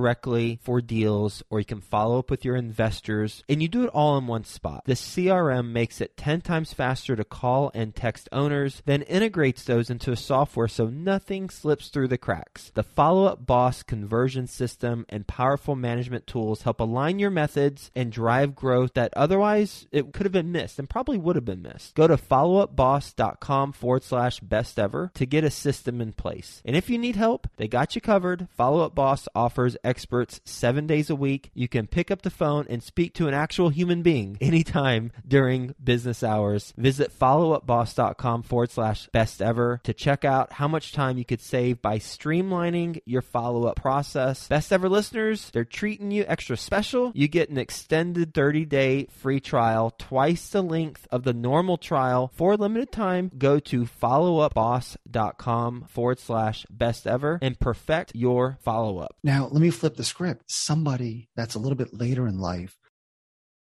for 0.61 0.81
deals, 0.81 1.43
or 1.49 1.59
you 1.59 1.65
can 1.65 1.81
follow 1.81 2.19
up 2.19 2.29
with 2.29 2.45
your 2.45 2.55
investors, 2.55 3.43
and 3.49 3.61
you 3.61 3.67
do 3.67 3.83
it 3.83 3.89
all 3.93 4.17
in 4.17 4.27
one 4.27 4.43
spot. 4.43 4.83
The 4.85 4.93
CRM 4.93 5.71
makes 5.71 6.01
it 6.01 6.17
10 6.17 6.41
times 6.41 6.73
faster 6.73 7.15
to 7.15 7.23
call 7.23 7.71
and 7.73 7.95
text 7.95 8.29
owners, 8.31 8.81
then 8.85 9.01
integrates 9.03 9.63
those 9.63 9.89
into 9.89 10.11
a 10.11 10.15
software 10.15 10.67
so 10.67 10.87
nothing 10.87 11.49
slips 11.49 11.89
through 11.89 12.07
the 12.07 12.17
cracks. 12.17 12.71
The 12.73 12.83
Follow 12.83 13.25
Up 13.25 13.45
Boss 13.45 13.83
conversion 13.83 14.47
system 14.47 15.05
and 15.09 15.27
powerful 15.27 15.75
management 15.75 16.27
tools 16.27 16.63
help 16.63 16.79
align 16.79 17.19
your 17.19 17.29
methods 17.29 17.91
and 17.95 18.11
drive 18.11 18.55
growth 18.55 18.93
that 18.93 19.13
otherwise 19.15 19.87
it 19.91 20.13
could 20.13 20.25
have 20.25 20.31
been 20.31 20.51
missed 20.51 20.79
and 20.79 20.89
probably 20.89 21.17
would 21.17 21.35
have 21.35 21.45
been 21.45 21.61
missed. 21.61 21.95
Go 21.95 22.07
to 22.07 22.17
followupboss.com 22.17 23.73
forward 23.73 24.03
slash 24.03 24.39
best 24.39 24.79
ever 24.79 25.11
to 25.15 25.25
get 25.25 25.43
a 25.43 25.51
system 25.51 26.01
in 26.01 26.13
place. 26.13 26.61
And 26.65 26.75
if 26.75 26.89
you 26.89 26.97
need 26.97 27.15
help, 27.15 27.47
they 27.57 27.67
got 27.67 27.95
you 27.95 28.01
covered. 28.01 28.47
Follow 28.55 28.85
Up 28.85 28.95
Boss 28.95 29.27
offers 29.35 29.77
experts 29.89 30.39
seven 30.45 30.87
days 30.87 31.09
a 31.09 31.15
week. 31.15 31.51
You 31.53 31.67
can 31.67 31.87
pick 31.87 32.11
up 32.11 32.21
the 32.21 32.29
phone 32.29 32.65
and 32.69 32.81
speak 32.81 33.13
to 33.15 33.27
an 33.27 33.33
actual 33.33 33.69
human 33.69 34.01
being 34.01 34.37
anytime 34.41 35.11
during 35.27 35.75
business 35.83 36.23
hours. 36.23 36.73
Visit 36.77 37.17
followupboss.com 37.17 38.43
forward 38.43 38.71
slash 38.71 39.09
best 39.11 39.41
ever 39.41 39.81
to 39.83 39.93
check 39.93 40.23
out 40.23 40.53
how 40.53 40.67
much 40.67 40.93
time 40.93 41.17
you 41.17 41.25
could 41.25 41.41
save 41.41 41.81
by 41.81 41.97
streamlining 41.97 43.01
your 43.05 43.21
follow 43.21 43.65
up 43.65 43.75
process. 43.75 44.47
Best 44.47 44.71
ever 44.71 44.87
listeners, 44.87 45.49
they're 45.51 45.65
treating 45.65 46.11
you 46.11 46.23
extra 46.27 46.55
special. 46.55 47.11
You 47.15 47.27
get 47.27 47.49
an 47.49 47.57
extended 47.57 48.33
30 48.33 48.65
day 48.65 49.07
free 49.09 49.39
trial, 49.39 49.93
twice 49.97 50.49
the 50.49 50.61
length 50.61 51.07
of 51.11 51.23
the 51.23 51.33
normal 51.33 51.77
trial 51.77 52.31
for 52.35 52.53
a 52.53 52.55
limited 52.55 52.91
time. 52.91 53.31
Go 53.37 53.59
to 53.59 53.85
followupboss.com 53.85 55.85
forward 55.89 56.19
slash 56.19 56.65
best 56.69 57.07
ever 57.07 57.39
and 57.41 57.59
perfect 57.59 58.11
your 58.15 58.57
follow 58.61 58.99
up. 58.99 59.15
Now, 59.23 59.47
let 59.51 59.61
me 59.61 59.71
flip 59.79 59.95
the 59.95 60.03
script. 60.03 60.43
Somebody 60.47 61.29
that's 61.35 61.55
a 61.55 61.59
little 61.59 61.77
bit 61.77 61.93
later 61.93 62.27
in 62.27 62.39
life, 62.39 62.77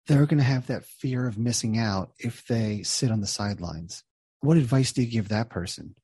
they're 0.07 0.25
going 0.25 0.37
to 0.37 0.43
have 0.43 0.67
that 0.67 0.85
fear 0.85 1.27
of 1.27 1.37
missing 1.37 1.77
out 1.77 2.11
if 2.19 2.45
they 2.47 2.83
sit 2.83 3.11
on 3.11 3.21
the 3.21 3.27
sidelines. 3.27 4.03
What 4.41 4.57
advice 4.57 4.91
do 4.91 5.01
you 5.01 5.09
give 5.09 5.29
that 5.29 5.49
person? 5.49 5.95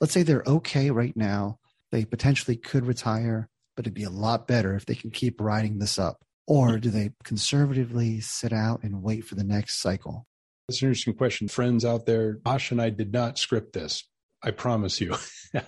Let's 0.00 0.12
say 0.12 0.22
they're 0.22 0.44
okay 0.46 0.90
right 0.90 1.16
now. 1.16 1.58
They 1.90 2.04
potentially 2.04 2.56
could 2.56 2.86
retire, 2.86 3.48
but 3.76 3.84
it'd 3.84 3.94
be 3.94 4.04
a 4.04 4.10
lot 4.10 4.46
better 4.46 4.74
if 4.74 4.86
they 4.86 4.94
can 4.94 5.10
keep 5.10 5.40
riding 5.40 5.78
this 5.78 5.98
up. 5.98 6.24
Or 6.46 6.78
do 6.78 6.90
they 6.90 7.12
conservatively 7.24 8.20
sit 8.20 8.52
out 8.52 8.82
and 8.82 9.02
wait 9.02 9.24
for 9.24 9.34
the 9.34 9.44
next 9.44 9.80
cycle? 9.80 10.26
That's 10.68 10.82
an 10.82 10.88
interesting 10.88 11.14
question. 11.14 11.48
Friends 11.48 11.84
out 11.84 12.06
there, 12.06 12.38
Josh 12.46 12.70
and 12.70 12.80
I 12.80 12.90
did 12.90 13.12
not 13.12 13.38
script 13.38 13.72
this. 13.72 14.04
I 14.42 14.50
promise 14.50 15.00
you. 15.00 15.16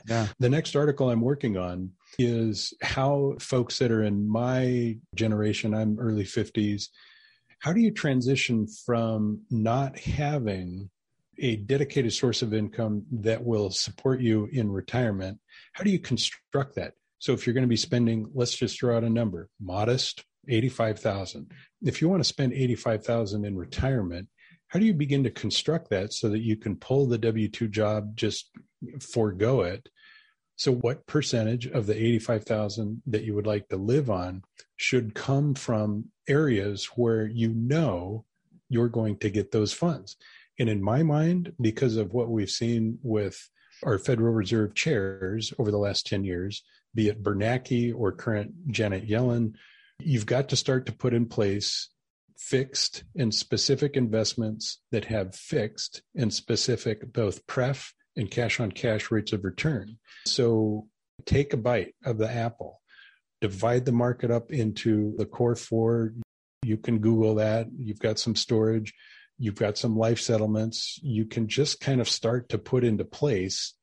Yeah. 0.09 0.29
the 0.39 0.49
next 0.49 0.77
article 0.77 1.11
I'm 1.11 1.21
working 1.21 1.59
on 1.59 1.91
is 2.19 2.73
how 2.81 3.35
folks 3.39 3.79
that 3.81 3.91
are 3.91 4.03
in 4.03 4.27
my 4.27 4.97
generation, 5.15 5.75
I'm 5.75 5.99
early 6.01 6.25
50s, 6.25 6.89
how 7.59 7.75
do 7.75 7.81
you 7.81 7.91
transition 7.91 8.67
from 8.67 9.43
not 9.51 9.99
having 9.99 10.89
a 11.39 11.57
dedicated 11.57 12.15
source 12.15 12.41
of 12.41 12.55
income 12.55 13.05
that 13.13 13.45
will 13.45 13.71
support 13.71 14.21
you 14.21 14.49
in 14.53 14.73
retirement? 14.73 15.39
How 15.75 15.85
do 15.85 15.91
you 15.91 15.99
construct 15.99 16.77
that? 16.77 16.95
So 17.19 17.33
if 17.33 17.47
you're 17.47 17.55
going 17.55 17.65
to 17.65 17.69
be 17.69 17.77
spending, 17.77 18.31
let's 18.35 18.57
just 18.57 18.79
throw 18.79 18.97
out 18.97 19.05
a 19.05 19.11
number, 19.11 19.51
modest, 19.61 20.25
85,000. 20.49 21.51
If 21.83 22.01
you 22.01 22.09
want 22.09 22.21
to 22.21 22.29
spend 22.29 22.53
85,000 22.53 23.45
in 23.45 23.57
retirement, 23.57 24.29
how 24.69 24.79
do 24.79 24.87
you 24.87 24.95
begin 24.95 25.25
to 25.25 25.31
construct 25.31 25.91
that 25.91 26.13
so 26.13 26.29
that 26.29 26.41
you 26.41 26.57
can 26.57 26.77
pull 26.77 27.07
the 27.07 27.19
W 27.19 27.49
2 27.49 27.69
job, 27.69 28.17
just 28.17 28.51
forego 29.01 29.63
it? 29.63 29.89
So, 30.57 30.73
what 30.73 31.07
percentage 31.07 31.67
of 31.67 31.87
the 31.87 31.97
85,000 31.97 33.03
that 33.07 33.25
you 33.25 33.35
would 33.35 33.47
like 33.47 33.69
to 33.69 33.77
live 33.77 34.11
on 34.11 34.43
should 34.77 35.15
come 35.15 35.55
from 35.55 36.07
areas 36.29 36.87
where 36.97 37.27
you 37.27 37.49
know 37.49 38.25
you're 38.69 38.89
going 38.89 39.19
to 39.19 39.31
get 39.31 39.51
those 39.51 39.73
funds? 39.73 40.17
And 40.59 40.69
in 40.69 40.83
my 40.83 41.03
mind, 41.03 41.53
because 41.61 41.97
of 41.97 42.13
what 42.13 42.31
we've 42.31 42.51
seen 42.51 42.99
with 43.03 43.51
our 43.83 43.99
Federal 43.99 44.33
Reserve 44.33 44.75
chairs 44.75 45.53
over 45.59 45.71
the 45.71 45.79
last 45.79 46.07
10 46.07 46.25
years, 46.25 46.63
be 46.95 47.09
it 47.09 47.23
Bernanke 47.23 47.93
or 47.95 48.13
current 48.13 48.71
Janet 48.71 49.09
Yellen, 49.09 49.55
you've 49.99 50.27
got 50.27 50.49
to 50.51 50.57
start 50.57 50.87
to 50.87 50.93
put 50.93 51.15
in 51.15 51.27
place 51.27 51.89
fixed 52.37 53.05
and 53.17 53.35
specific 53.35 53.97
investments 53.97 54.81
that 54.93 55.07
have 55.07 55.35
fixed 55.35 56.03
and 56.15 56.33
specific 56.33 57.13
both 57.13 57.47
pref 57.47 57.93
and 58.17 58.31
cash 58.31 58.61
on 58.61 58.73
cash 58.73 59.11
rates 59.11 59.33
of 59.33 59.45
return. 59.45 59.99
So 60.27 60.89
take 61.27 61.53
a 61.53 61.57
bite 61.57 61.95
of 62.05 62.19
the 62.19 62.31
apple, 62.31 62.81
divide 63.41 63.85
the 63.85 63.93
market 63.93 64.31
up 64.31 64.53
into 64.53 65.15
the 65.17 65.27
core 65.27 65.57
four. 65.57 66.15
You 66.63 66.77
can 66.77 66.99
Google 66.99 67.37
that. 67.37 67.69
You've 67.77 67.99
got 67.99 68.19
some 68.19 68.37
storage, 68.37 68.95
you've 69.39 69.57
got 69.57 69.79
some 69.79 69.97
life 69.97 70.21
settlements. 70.21 70.99
You 71.03 71.27
can 71.27 71.49
just 71.49 71.81
kind 71.81 72.01
of 72.01 72.09
start 72.09 72.49
to 72.51 72.59
put 72.59 72.85
into 72.85 73.05
place 73.05 73.75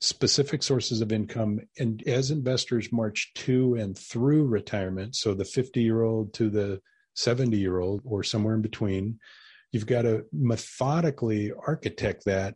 specific 0.00 0.62
sources 0.62 1.00
of 1.00 1.12
income. 1.12 1.60
And 1.78 2.02
as 2.06 2.30
investors 2.30 2.92
march 2.92 3.32
to 3.36 3.74
and 3.74 3.96
through 3.96 4.46
retirement, 4.46 5.16
so 5.16 5.34
the 5.34 5.44
50 5.44 5.82
year 5.82 6.02
old 6.02 6.34
to 6.34 6.50
the 6.50 6.80
70 7.14 7.56
year 7.56 7.78
old 7.78 8.02
or 8.04 8.22
somewhere 8.22 8.54
in 8.54 8.62
between. 8.62 9.18
You've 9.72 9.86
got 9.86 10.02
to 10.02 10.24
methodically 10.32 11.52
architect 11.52 12.24
that. 12.26 12.54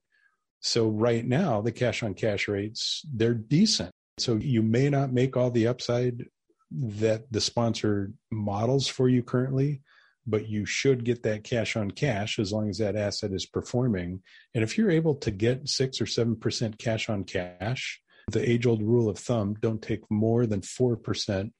So 0.60 0.88
right 0.88 1.24
now, 1.24 1.60
the 1.60 1.72
cash 1.72 2.02
on 2.02 2.14
cash 2.14 2.48
rates, 2.48 3.02
they're 3.12 3.34
decent. 3.34 3.90
So 4.18 4.36
you 4.36 4.62
may 4.62 4.90
not 4.90 5.12
make 5.12 5.36
all 5.36 5.50
the 5.50 5.68
upside 5.68 6.26
that 6.70 7.32
the 7.32 7.40
sponsor 7.40 8.12
models 8.30 8.88
for 8.88 9.08
you 9.08 9.22
currently, 9.22 9.80
but 10.26 10.48
you 10.48 10.66
should 10.66 11.04
get 11.04 11.22
that 11.22 11.44
cash 11.44 11.76
on 11.76 11.90
cash 11.90 12.38
as 12.38 12.52
long 12.52 12.68
as 12.68 12.78
that 12.78 12.96
asset 12.96 13.32
is 13.32 13.46
performing. 13.46 14.22
And 14.54 14.62
if 14.62 14.76
you're 14.76 14.90
able 14.90 15.14
to 15.16 15.30
get 15.30 15.68
six 15.68 16.00
or 16.00 16.04
7% 16.04 16.78
cash 16.78 17.08
on 17.08 17.24
cash, 17.24 18.00
the 18.30 18.46
age 18.48 18.66
old 18.66 18.82
rule 18.82 19.08
of 19.08 19.18
thumb 19.18 19.54
don't 19.60 19.80
take 19.80 20.02
more 20.10 20.46
than 20.46 20.60
4% 20.60 21.50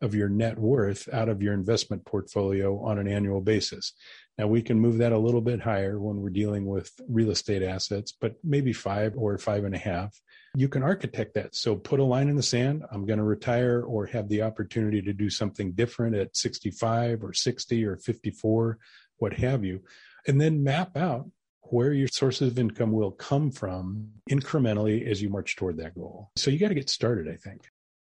of 0.00 0.14
your 0.14 0.28
net 0.28 0.58
worth 0.58 1.08
out 1.12 1.28
of 1.28 1.42
your 1.42 1.54
investment 1.54 2.04
portfolio 2.04 2.78
on 2.84 2.98
an 2.98 3.08
annual 3.08 3.40
basis. 3.40 3.94
Now 4.38 4.48
we 4.48 4.62
can 4.62 4.80
move 4.80 4.98
that 4.98 5.12
a 5.12 5.18
little 5.18 5.40
bit 5.40 5.60
higher 5.60 5.98
when 6.00 6.20
we're 6.20 6.30
dealing 6.30 6.66
with 6.66 6.90
real 7.08 7.30
estate 7.30 7.62
assets, 7.62 8.12
but 8.12 8.34
maybe 8.42 8.72
five 8.72 9.14
or 9.16 9.38
five 9.38 9.64
and 9.64 9.74
a 9.74 9.78
half. 9.78 10.20
You 10.56 10.68
can 10.68 10.82
architect 10.82 11.34
that. 11.34 11.54
So 11.54 11.76
put 11.76 12.00
a 12.00 12.04
line 12.04 12.28
in 12.28 12.36
the 12.36 12.42
sand. 12.42 12.84
I'm 12.90 13.06
going 13.06 13.18
to 13.18 13.24
retire 13.24 13.82
or 13.82 14.06
have 14.06 14.28
the 14.28 14.42
opportunity 14.42 15.02
to 15.02 15.12
do 15.12 15.30
something 15.30 15.72
different 15.72 16.16
at 16.16 16.36
65 16.36 17.22
or 17.22 17.32
60 17.32 17.84
or 17.84 17.96
54, 17.96 18.78
what 19.18 19.34
have 19.34 19.64
you. 19.64 19.82
And 20.26 20.40
then 20.40 20.64
map 20.64 20.96
out 20.96 21.28
where 21.62 21.92
your 21.92 22.08
sources 22.08 22.48
of 22.48 22.58
income 22.58 22.92
will 22.92 23.10
come 23.10 23.50
from 23.50 24.08
incrementally 24.30 25.08
as 25.08 25.22
you 25.22 25.28
march 25.28 25.56
toward 25.56 25.76
that 25.78 25.94
goal. 25.94 26.30
So 26.36 26.50
you 26.50 26.58
got 26.58 26.68
to 26.68 26.74
get 26.74 26.90
started, 26.90 27.28
I 27.28 27.36
think. 27.36 27.62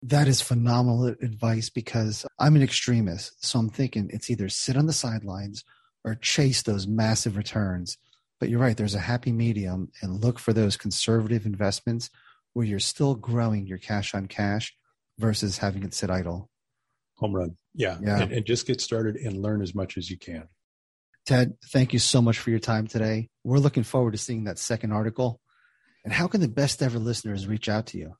That 0.03 0.29
is 0.29 0.41
phenomenal 0.41 1.07
advice 1.07 1.71
because 1.71 2.25
I'm 2.39 2.55
an 2.55 2.63
extremist. 2.63 3.45
So 3.45 3.59
I'm 3.59 3.69
thinking 3.69 4.11
it's 4.13 4.31
either 4.31 4.49
sit 4.49 4.77
on 4.77 4.87
the 4.87 4.93
sidelines 4.93 5.65
or 6.05 6.15
chase 6.15 6.63
those 6.63 6.87
massive 6.87 7.37
returns. 7.37 7.99
But 8.41 8.49
you're 8.49 8.61
right, 8.61 8.77
there's 8.77 8.95
a 8.95 9.01
happy 9.01 9.33
medium 9.33 9.91
and 10.01 10.23
look 10.23 10.39
for 10.39 10.53
those 10.53 10.77
conservative 10.77 11.45
investments 11.45 12.11
where 12.53 12.67
you're 12.67 12.79
still 12.79 13.15
growing 13.15 13.67
your 13.67 13.79
cash 13.79 14.15
on 14.15 14.27
cash 14.27 14.75
versus 15.19 15.59
having 15.59 15.83
it 15.83 15.95
sit 15.95 16.11
idle. 16.11 16.49
Home 17.17 17.35
run. 17.35 17.57
Yeah. 17.75 17.99
Yeah. 18.01 18.23
And, 18.23 18.33
and 18.33 18.47
just 18.47 18.67
get 18.67 18.81
started 18.81 19.17
and 19.17 19.43
learn 19.43 19.61
as 19.61 19.75
much 19.75 19.97
as 19.97 20.11
you 20.11 20.17
can. 20.17 20.49
Ted, 21.27 21.55
thank 21.67 21.93
you 21.93 21.99
so 21.99 22.23
much 22.23 22.39
for 22.39 22.51
your 22.51 22.59
time 22.59 22.87
today. 22.87 23.29
We're 23.45 23.59
looking 23.59 23.83
forward 23.83 24.13
to 24.13 24.19
seeing 24.19 24.45
that 24.45 24.59
second 24.59 24.93
article. 24.93 25.41
And 26.05 26.13
how 26.13 26.27
can 26.29 26.41
the 26.41 26.49
best 26.49 26.83
ever 26.83 26.99
listeners 26.99 27.47
reach 27.47 27.69
out 27.69 27.87
to 27.89 27.99
you? 27.99 28.15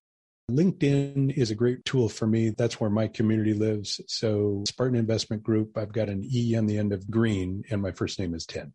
LinkedIn 0.51 1.37
is 1.37 1.51
a 1.51 1.55
great 1.55 1.85
tool 1.85 2.09
for 2.09 2.27
me. 2.27 2.51
That's 2.51 2.81
where 2.81 2.89
my 2.89 3.07
community 3.07 3.53
lives. 3.53 4.01
So, 4.07 4.65
Spartan 4.67 4.97
Investment 4.97 5.43
Group, 5.43 5.77
I've 5.77 5.93
got 5.93 6.09
an 6.09 6.25
E 6.25 6.57
on 6.57 6.67
the 6.67 6.79
end 6.79 6.93
of 6.93 7.11
green, 7.11 7.65
and 7.71 7.83
my 7.83 7.91
first 7.93 8.19
name 8.19 8.35
is 8.35 8.47
Ted. 8.47 8.73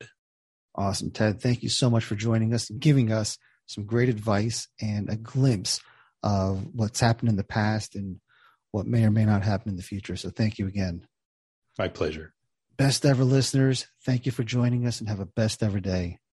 Awesome, 0.75 1.09
Ted. 1.09 1.41
Thank 1.41 1.63
you 1.63 1.69
so 1.69 1.89
much 1.89 2.03
for 2.03 2.15
joining 2.15 2.53
us 2.53 2.69
and 2.69 2.79
giving 2.79 3.11
us 3.11 3.37
some 3.65 3.85
great 3.85 4.09
advice 4.09 4.67
and 4.79 5.09
a 5.09 5.15
glimpse 5.15 5.81
of 6.21 6.67
what's 6.73 6.99
happened 6.99 7.29
in 7.29 7.37
the 7.37 7.43
past 7.43 7.95
and 7.95 8.19
what 8.71 8.85
may 8.85 9.03
or 9.03 9.11
may 9.11 9.25
not 9.25 9.43
happen 9.43 9.69
in 9.69 9.75
the 9.75 9.83
future. 9.83 10.15
So, 10.15 10.29
thank 10.29 10.59
you 10.59 10.67
again. 10.67 11.07
My 11.79 11.87
pleasure. 11.87 12.33
Best 12.77 13.03
ever 13.05 13.23
listeners, 13.23 13.87
thank 14.05 14.27
you 14.27 14.31
for 14.31 14.43
joining 14.43 14.85
us 14.85 14.99
and 14.99 15.09
have 15.09 15.19
a 15.19 15.25
best 15.25 15.63
ever 15.63 15.79
day. 15.79 16.19